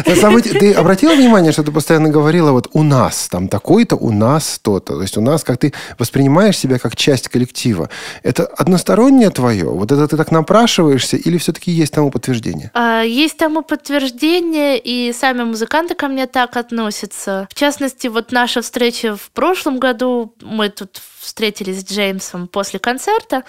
Ты 0.05 0.73
обратила 0.73 1.15
внимание, 1.15 1.51
что 1.51 1.65
ты 1.65 1.73
постоянно 1.73 2.09
говорила 2.09 2.53
вот 2.53 2.69
у 2.75 2.85
нас, 2.85 3.27
там 3.29 3.49
такой-то, 3.49 3.97
у 3.97 4.13
нас 4.13 4.61
то-то. 4.63 4.95
То 4.95 5.03
есть 5.03 5.17
у 5.17 5.21
нас, 5.21 5.43
как 5.43 5.59
ты 5.59 5.73
воспринимаешь 5.99 6.57
себя 6.57 6.79
как 6.79 6.95
часть 6.95 7.29
коллектива. 7.29 7.91
Это 8.23 8.47
одностороннее 8.47 9.31
твое? 9.31 9.65
Вот 9.65 9.91
это 9.91 10.07
ты 10.07 10.17
так 10.17 10.31
напрашиваешься 10.31 11.17
или 11.17 11.39
все-таки 11.39 11.73
есть 11.73 11.93
тому 11.93 12.13
подтверждение? 12.13 12.71
А, 12.75 13.03
Есть 13.03 13.37
тому 13.37 13.63
подтверждение, 13.63 14.79
и 14.79 15.13
сами 15.13 15.43
музыканты 15.43 15.97
ко 15.97 16.07
мне 16.07 16.27
так 16.27 16.57
относятся. 16.57 17.49
В 17.51 17.55
частности, 17.55 18.07
вот 18.07 18.31
наша 18.31 18.63
встреча 18.63 19.17
в 19.17 19.31
прошлом 19.33 19.81
году, 19.81 20.35
мы 20.41 20.69
тут 20.69 21.01
встретились 21.21 21.81
с 21.81 21.85
Джеймсом 21.97 22.47
после 22.49 22.79
концерта, 22.79 23.45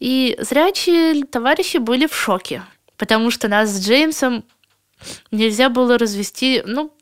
и 0.00 0.36
зрячие 0.40 1.24
товарищи 1.24 1.78
были 1.78 2.06
в 2.06 2.14
шоке, 2.14 2.62
потому 2.96 3.30
что 3.30 3.48
нас 3.48 3.70
с 3.70 3.86
Джеймсом 3.86 4.44
нельзя 5.30 5.68
было 5.68 5.98
развести, 5.98 6.62
ну, 6.66 6.92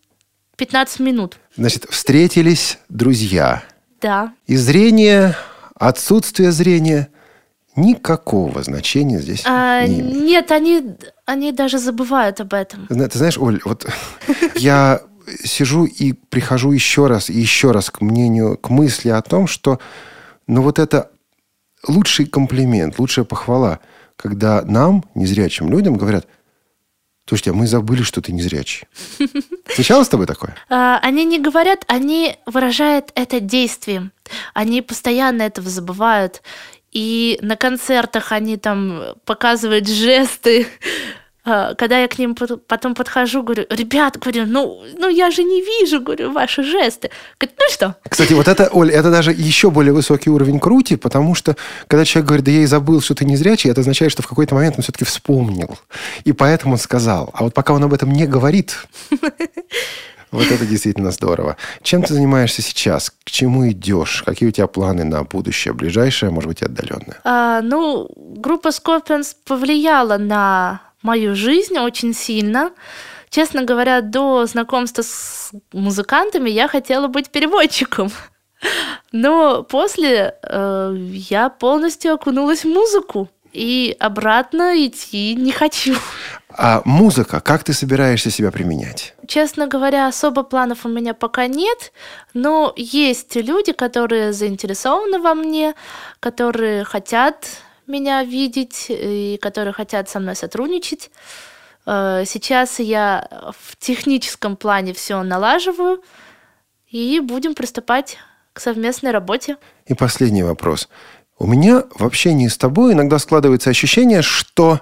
15 0.57 1.01
минут. 1.01 1.39
Значит, 1.57 1.87
встретились 1.91 2.79
друзья. 2.89 3.65
Да. 4.01 4.33
И 4.47 4.57
зрение, 4.57 5.35
отсутствие 5.75 6.53
зрения 6.53 7.09
никакого 7.77 8.63
значения 8.63 9.19
здесь 9.19 9.43
А, 9.47 9.85
не 9.87 10.01
имеет. 10.01 10.23
нет, 10.23 10.53
они, 10.53 10.83
они 11.25 11.51
даже 11.51 11.79
забывают 11.79 12.41
об 12.41 12.55
этом. 12.55 12.87
Ты 12.87 13.19
знаешь, 13.19 13.39
Оль, 13.39 13.61
вот 13.65 13.87
я 14.55 15.01
сижу 15.45 15.85
и 15.85 16.13
прихожу 16.13 16.73
еще 16.73 17.07
раз 17.07 17.31
и 17.31 17.41
еще 17.41 17.73
раз 17.73 17.91
к 17.91 18.01
мнению, 18.01 18.57
к 18.59 18.69
мысли 18.71 19.09
о 19.09 19.23
том, 19.23 19.47
что 19.47 19.81
ну 20.47 20.63
вот 20.63 20.79
это 20.79 21.11
лучший 21.87 22.27
комплимент, 22.27 22.99
лучшая 22.99 23.25
похвала, 23.25 23.81
когда 24.17 24.63
нам, 24.63 25.05
незрячим 25.15 25.71
людям, 25.71 25.97
говорят, 25.97 26.27
слушайте, 27.27 27.51
а 27.51 27.55
мы 27.55 27.67
забыли, 27.67 28.03
что 28.03 28.21
ты 28.21 28.33
незрячий. 28.33 28.87
Случалось 29.75 30.07
с 30.07 30.11
тобой 30.11 30.27
такое? 30.27 30.55
А, 30.69 30.99
Они 31.03 31.25
не 31.25 31.41
говорят, 31.41 31.85
они 31.89 32.37
выражают 32.47 33.11
это 33.15 33.41
действием. 33.41 34.13
Они 34.53 34.83
постоянно 34.83 35.43
этого 35.43 35.69
забывают. 35.69 36.43
И 36.93 37.39
на 37.43 37.57
концертах 37.57 38.31
они 38.31 38.57
там 38.57 39.17
показывают 39.25 39.89
жесты. 39.89 40.67
А, 41.45 41.75
Когда 41.75 41.99
я 41.99 42.09
к 42.09 42.19
ним 42.19 42.35
пот- 42.35 42.67
потом 42.67 42.95
подхожу, 42.95 43.43
говорю, 43.43 43.67
ребят, 43.71 44.19
говорю, 44.19 44.47
ну, 44.47 44.83
ну 44.99 45.09
я 45.09 45.31
же 45.31 45.43
не 45.45 45.61
вижу, 45.61 46.01
говорю, 46.01 46.33
ваши 46.33 46.63
жесты. 46.63 47.11
Говорят, 47.39 47.59
ну 47.59 47.67
что? 47.71 47.97
Кстати, 48.09 48.33
вот 48.33 48.49
это, 48.49 48.69
Оль, 48.73 48.91
это 48.91 49.11
даже 49.11 49.33
еще 49.33 49.71
более 49.71 49.93
высокий 49.93 50.31
уровень 50.31 50.59
крути, 50.59 50.97
потому 50.97 51.35
что, 51.35 51.57
когда 51.87 52.05
человек 52.05 52.29
говорит, 52.29 52.45
да 52.47 52.51
я 52.51 52.63
и 52.63 52.67
забыл, 52.67 53.01
что 53.03 53.15
ты 53.15 53.25
незрячий, 53.25 53.71
это 53.71 53.83
означает, 53.83 54.13
что 54.13 54.23
в 54.23 54.27
какой-то 54.27 54.55
момент 54.55 54.77
он 54.77 54.83
все-таки 54.83 55.05
вспомнил. 55.05 55.79
И 56.25 56.33
поэтому 56.33 56.75
он 56.75 56.79
сказал. 56.79 57.31
А 57.35 57.45
вот 57.45 57.53
пока 57.55 57.75
он 57.75 57.85
об 57.85 57.93
этом 57.93 58.11
не 58.11 58.27
говорит, 58.27 58.77
Вот 60.35 60.51
это 60.51 60.67
действительно 60.67 61.13
здорово. 61.13 61.57
Чем 61.83 62.03
ты 62.03 62.13
занимаешься 62.15 62.61
сейчас? 62.61 63.11
К 63.25 63.31
чему 63.31 63.71
идешь? 63.71 64.25
Какие 64.27 64.49
у 64.49 64.53
тебя 64.53 64.67
планы 64.67 65.05
на 65.05 65.23
будущее? 65.23 65.73
Ближайшее, 65.75 66.31
может 66.31 66.49
быть, 66.49 66.61
отдаленное? 66.61 67.21
А, 67.23 67.61
ну, 67.61 68.09
группа 68.17 68.69
Scorpions 68.69 69.37
повлияла 69.45 70.19
на 70.19 70.81
мою 71.05 71.37
жизнь 71.37 71.79
очень 71.79 72.15
сильно. 72.15 72.73
Честно 73.31 73.63
говоря, 73.63 74.01
до 74.01 74.47
знакомства 74.47 75.03
с 75.03 75.53
музыкантами 75.73 76.51
я 76.51 76.67
хотела 76.67 77.07
быть 77.07 77.31
переводчиком. 77.31 78.11
Но 79.13 79.63
после 79.63 80.35
э, 80.43 80.97
я 80.97 81.49
полностью 81.51 82.15
окунулась 82.15 82.65
в 82.65 82.69
музыку 82.69 83.29
и 83.53 83.97
обратно 84.01 84.75
идти 84.85 85.35
не 85.35 85.53
хочу. 85.53 85.95
А 86.57 86.83
музыка, 86.85 87.41
как 87.41 87.65
ты 87.65 87.73
собираешься 87.73 88.31
себя 88.31 88.51
применять? 88.51 89.15
Честно 89.27 89.67
говоря, 89.67 90.07
особо 90.07 90.43
планов 90.43 90.87
у 90.87 90.89
меня 90.89 91.15
пока 91.15 91.47
нет, 91.47 91.93
но 92.33 92.73
есть 92.77 93.35
люди, 93.37 93.73
которые 93.73 94.33
заинтересованы 94.33 95.19
во 95.19 95.35
мне, 95.35 95.75
которые 96.21 96.85
хотят 96.85 97.47
меня 97.87 98.23
видеть 98.25 98.87
и 98.89 99.39
которые 99.41 99.73
хотят 99.73 100.09
со 100.09 100.21
мной 100.21 100.37
сотрудничать. 100.37 101.11
Э, 101.87 102.25
сейчас 102.27 102.79
я 102.79 103.53
в 103.59 103.77
техническом 103.77 104.57
плане 104.57 104.93
все 104.93 105.23
налаживаю, 105.23 106.03
и 106.95 107.19
будем 107.19 107.57
приступать 107.57 108.19
к 108.53 108.61
совместной 108.61 109.11
работе. 109.11 109.57
И 109.87 109.95
последний 109.95 110.45
вопрос. 110.45 110.89
У 111.37 111.47
меня 111.49 111.83
в 111.93 112.05
общении 112.05 112.47
с 112.47 112.57
тобой 112.57 112.93
иногда 112.93 113.19
складывается 113.19 113.69
ощущение, 113.69 114.23
что 114.23 114.81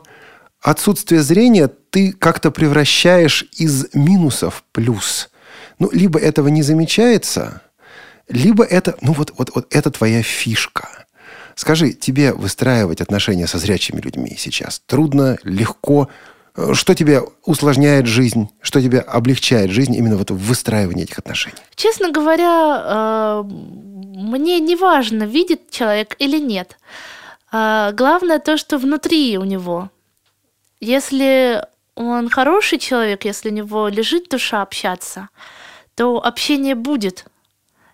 отсутствие 0.60 1.22
зрения 1.22 1.68
ты 1.68 2.12
как-то 2.12 2.50
превращаешь 2.50 3.46
из 3.56 3.94
минусов 3.94 4.56
в 4.56 4.64
плюс. 4.72 5.30
Ну, 5.78 5.90
либо 5.90 6.18
этого 6.18 6.48
не 6.48 6.62
замечается, 6.62 7.62
либо 8.28 8.62
это, 8.62 8.94
ну 9.00 9.14
вот, 9.14 9.32
вот, 9.38 9.50
вот 9.54 9.74
это 9.74 9.90
твоя 9.90 10.22
фишка. 10.22 11.01
Скажи, 11.54 11.92
тебе 11.92 12.32
выстраивать 12.32 13.00
отношения 13.00 13.46
со 13.46 13.58
зрячими 13.58 14.00
людьми 14.00 14.34
сейчас 14.38 14.80
трудно, 14.86 15.38
легко? 15.44 16.08
Что 16.74 16.94
тебе 16.94 17.22
усложняет 17.46 18.06
жизнь, 18.06 18.50
что 18.60 18.82
тебе 18.82 18.98
облегчает 18.98 19.70
жизнь 19.70 19.94
именно 19.94 20.16
вот 20.16 20.30
в 20.30 20.36
выстраивании 20.36 21.04
этих 21.04 21.18
отношений? 21.18 21.56
Честно 21.74 22.10
говоря, 22.10 22.82
э, 22.84 23.42
мне 23.44 24.60
не 24.60 24.76
важно, 24.76 25.22
видит 25.24 25.70
человек 25.70 26.14
или 26.18 26.38
нет. 26.38 26.76
Э, 27.52 27.92
главное 27.94 28.38
то, 28.38 28.58
что 28.58 28.76
внутри 28.76 29.38
у 29.38 29.44
него. 29.44 29.90
Если 30.80 31.64
он 31.94 32.28
хороший 32.28 32.78
человек, 32.78 33.24
если 33.24 33.50
у 33.50 33.52
него 33.52 33.88
лежит 33.88 34.28
душа 34.28 34.62
общаться, 34.62 35.28
то 35.94 36.22
общение 36.24 36.74
будет. 36.74 37.24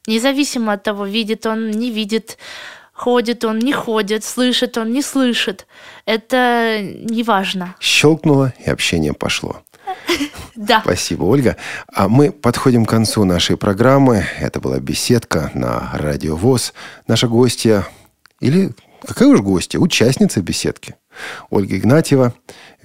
Независимо 0.06 0.72
от 0.72 0.82
того, 0.82 1.04
видит 1.04 1.46
он, 1.46 1.70
не 1.70 1.90
видит, 1.90 2.38
ходит 2.98 3.44
он, 3.44 3.58
не 3.58 3.72
ходит, 3.72 4.24
слышит 4.24 4.76
он, 4.76 4.92
не 4.92 5.02
слышит. 5.02 5.66
Это 6.04 6.80
не 6.82 7.22
важно. 7.22 7.76
Щелкнуло, 7.80 8.52
и 8.64 8.68
общение 8.70 9.12
пошло. 9.12 9.62
Да. 10.56 10.80
Спасибо, 10.80 11.22
Ольга. 11.22 11.56
А 11.94 12.08
мы 12.08 12.32
подходим 12.32 12.84
к 12.84 12.88
концу 12.90 13.24
нашей 13.24 13.56
программы. 13.56 14.24
Это 14.40 14.58
была 14.58 14.80
беседка 14.80 15.52
на 15.54 15.90
Радио 15.92 16.34
ВОЗ. 16.34 16.74
Наша 17.06 17.28
гостья, 17.28 17.86
или 18.40 18.72
какая 19.06 19.28
уж 19.28 19.40
гостья, 19.40 19.78
участница 19.78 20.42
беседки. 20.42 20.96
Ольга 21.50 21.76
Игнатьева, 21.76 22.34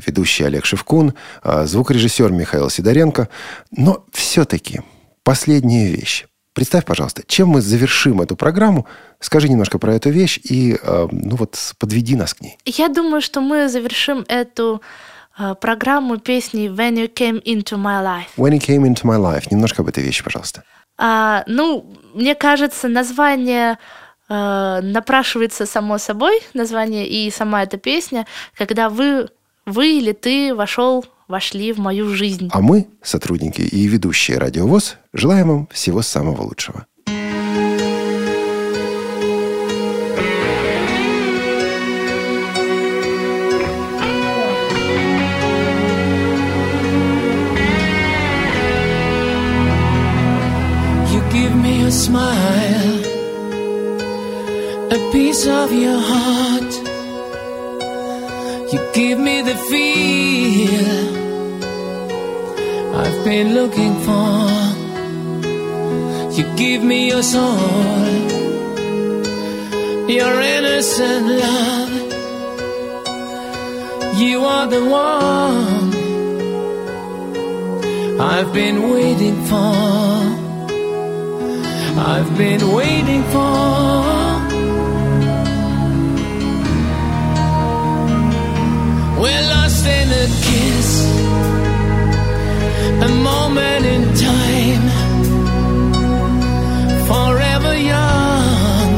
ведущий 0.05 0.43
Олег 0.43 0.65
Шевкун, 0.65 1.15
а, 1.41 1.65
звукорежиссер 1.65 2.31
Михаил 2.31 2.69
Сидоренко. 2.69 3.27
Но 3.71 4.05
все-таки 4.11 4.81
последняя 5.23 5.89
вещь. 5.89 6.27
Представь, 6.53 6.85
пожалуйста, 6.85 7.23
чем 7.25 7.49
мы 7.49 7.61
завершим 7.61 8.21
эту 8.21 8.35
программу? 8.35 8.85
Скажи 9.19 9.49
немножко 9.49 9.79
про 9.79 9.95
эту 9.95 10.11
вещь 10.11 10.39
и, 10.43 10.77
э, 10.81 11.07
ну 11.11 11.35
вот, 11.35 11.57
подведи 11.79 12.15
нас 12.15 12.35
к 12.35 12.41
ней. 12.41 12.57
Я 12.65 12.89
думаю, 12.89 13.21
что 13.21 13.41
мы 13.41 13.67
завершим 13.69 14.23
эту 14.27 14.81
э, 15.39 15.55
программу 15.59 16.17
песней 16.17 16.67
«When 16.67 16.93
You 16.93 17.11
Came 17.11 17.41
Into 17.43 17.75
My 17.77 18.03
Life». 18.03 18.27
«When 18.37 18.51
You 18.51 18.59
Came 18.59 18.83
Into 18.83 19.03
My 19.03 19.17
Life». 19.19 19.47
Немножко 19.49 19.81
об 19.81 19.87
этой 19.87 20.03
вещи, 20.03 20.23
пожалуйста. 20.23 20.63
А, 20.95 21.43
ну, 21.47 21.97
мне 22.13 22.35
кажется, 22.35 22.87
название 22.87 23.79
э, 24.29 24.79
напрашивается 24.83 25.65
само 25.65 25.97
собой, 25.97 26.39
название 26.53 27.07
и 27.07 27.31
сама 27.31 27.63
эта 27.63 27.77
песня, 27.77 28.27
когда 28.55 28.89
вы, 28.89 29.29
вы 29.65 29.97
или 29.97 30.11
ты 30.11 30.53
вошел 30.53 31.03
вошли 31.33 31.73
в 31.73 31.79
мою 31.79 32.09
жизнь. 32.09 32.47
А 32.53 32.61
мы, 32.61 32.85
сотрудники 33.01 33.61
и 33.61 33.87
ведущие 33.87 34.37
Радиовоз, 34.37 34.97
желаем 35.13 35.47
вам 35.47 35.67
всего 35.71 36.03
самого 36.03 36.43
лучшего. 36.43 36.85
smile, 52.07 53.03
a 54.97 54.99
piece 55.11 55.45
of 55.45 55.71
your 55.71 55.99
heart. 56.11 56.73
You 58.71 58.79
give 58.95 59.19
me 59.19 59.43
the 59.43 59.55
feel 59.69 61.12
I've 62.95 63.25
been 63.25 63.55
looking 63.55 63.95
for. 64.05 64.73
You 66.35 66.43
give 66.55 66.83
me 66.83 67.07
your 67.07 67.23
soul, 67.23 67.57
your 70.07 70.41
innocent 70.41 71.27
love. 71.43 71.93
You 74.19 74.41
are 74.45 74.67
the 74.67 74.85
one 74.85 75.93
I've 78.21 78.53
been 78.53 78.91
waiting 78.91 79.43
for. 79.45 79.73
I've 82.11 82.37
been 82.37 82.71
waiting 82.73 83.23
for. 83.33 83.53
We're 89.21 89.45
lost 89.55 89.85
in 89.85 90.07
a 90.11 90.25
kiss 90.45 91.52
a 92.83 93.09
moment 93.29 93.85
in 93.85 94.03
time, 94.29 94.85
forever 97.09 97.75
young, 97.75 98.93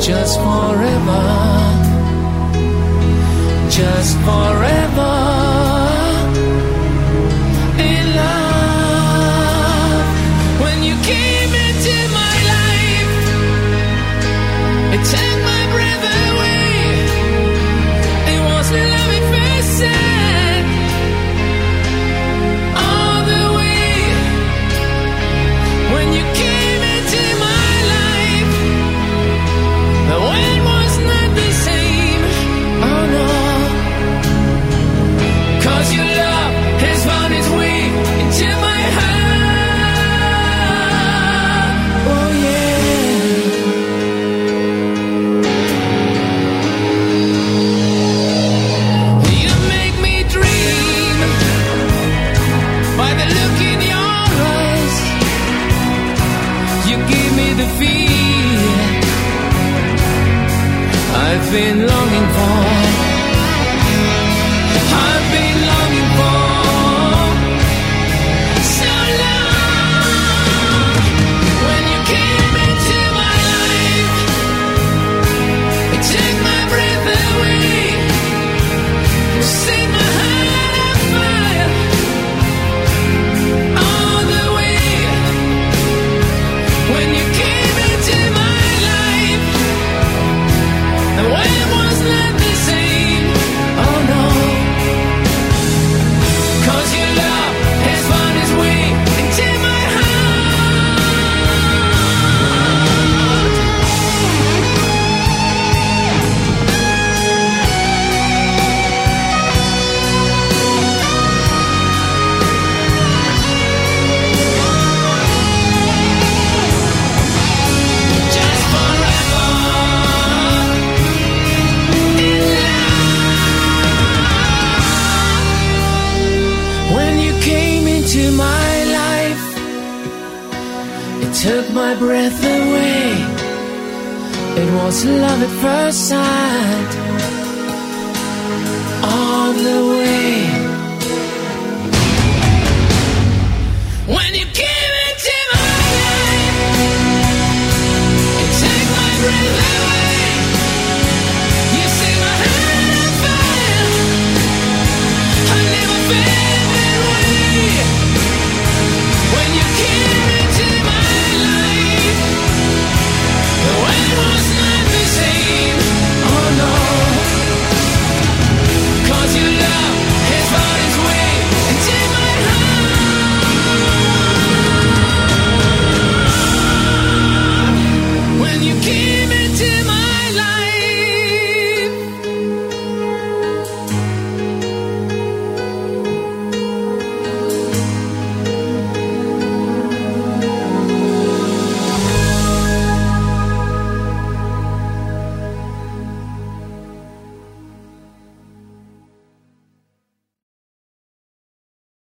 just 0.00 0.34
forever, 0.44 1.24
just 3.70 4.16
forever. 4.26 5.39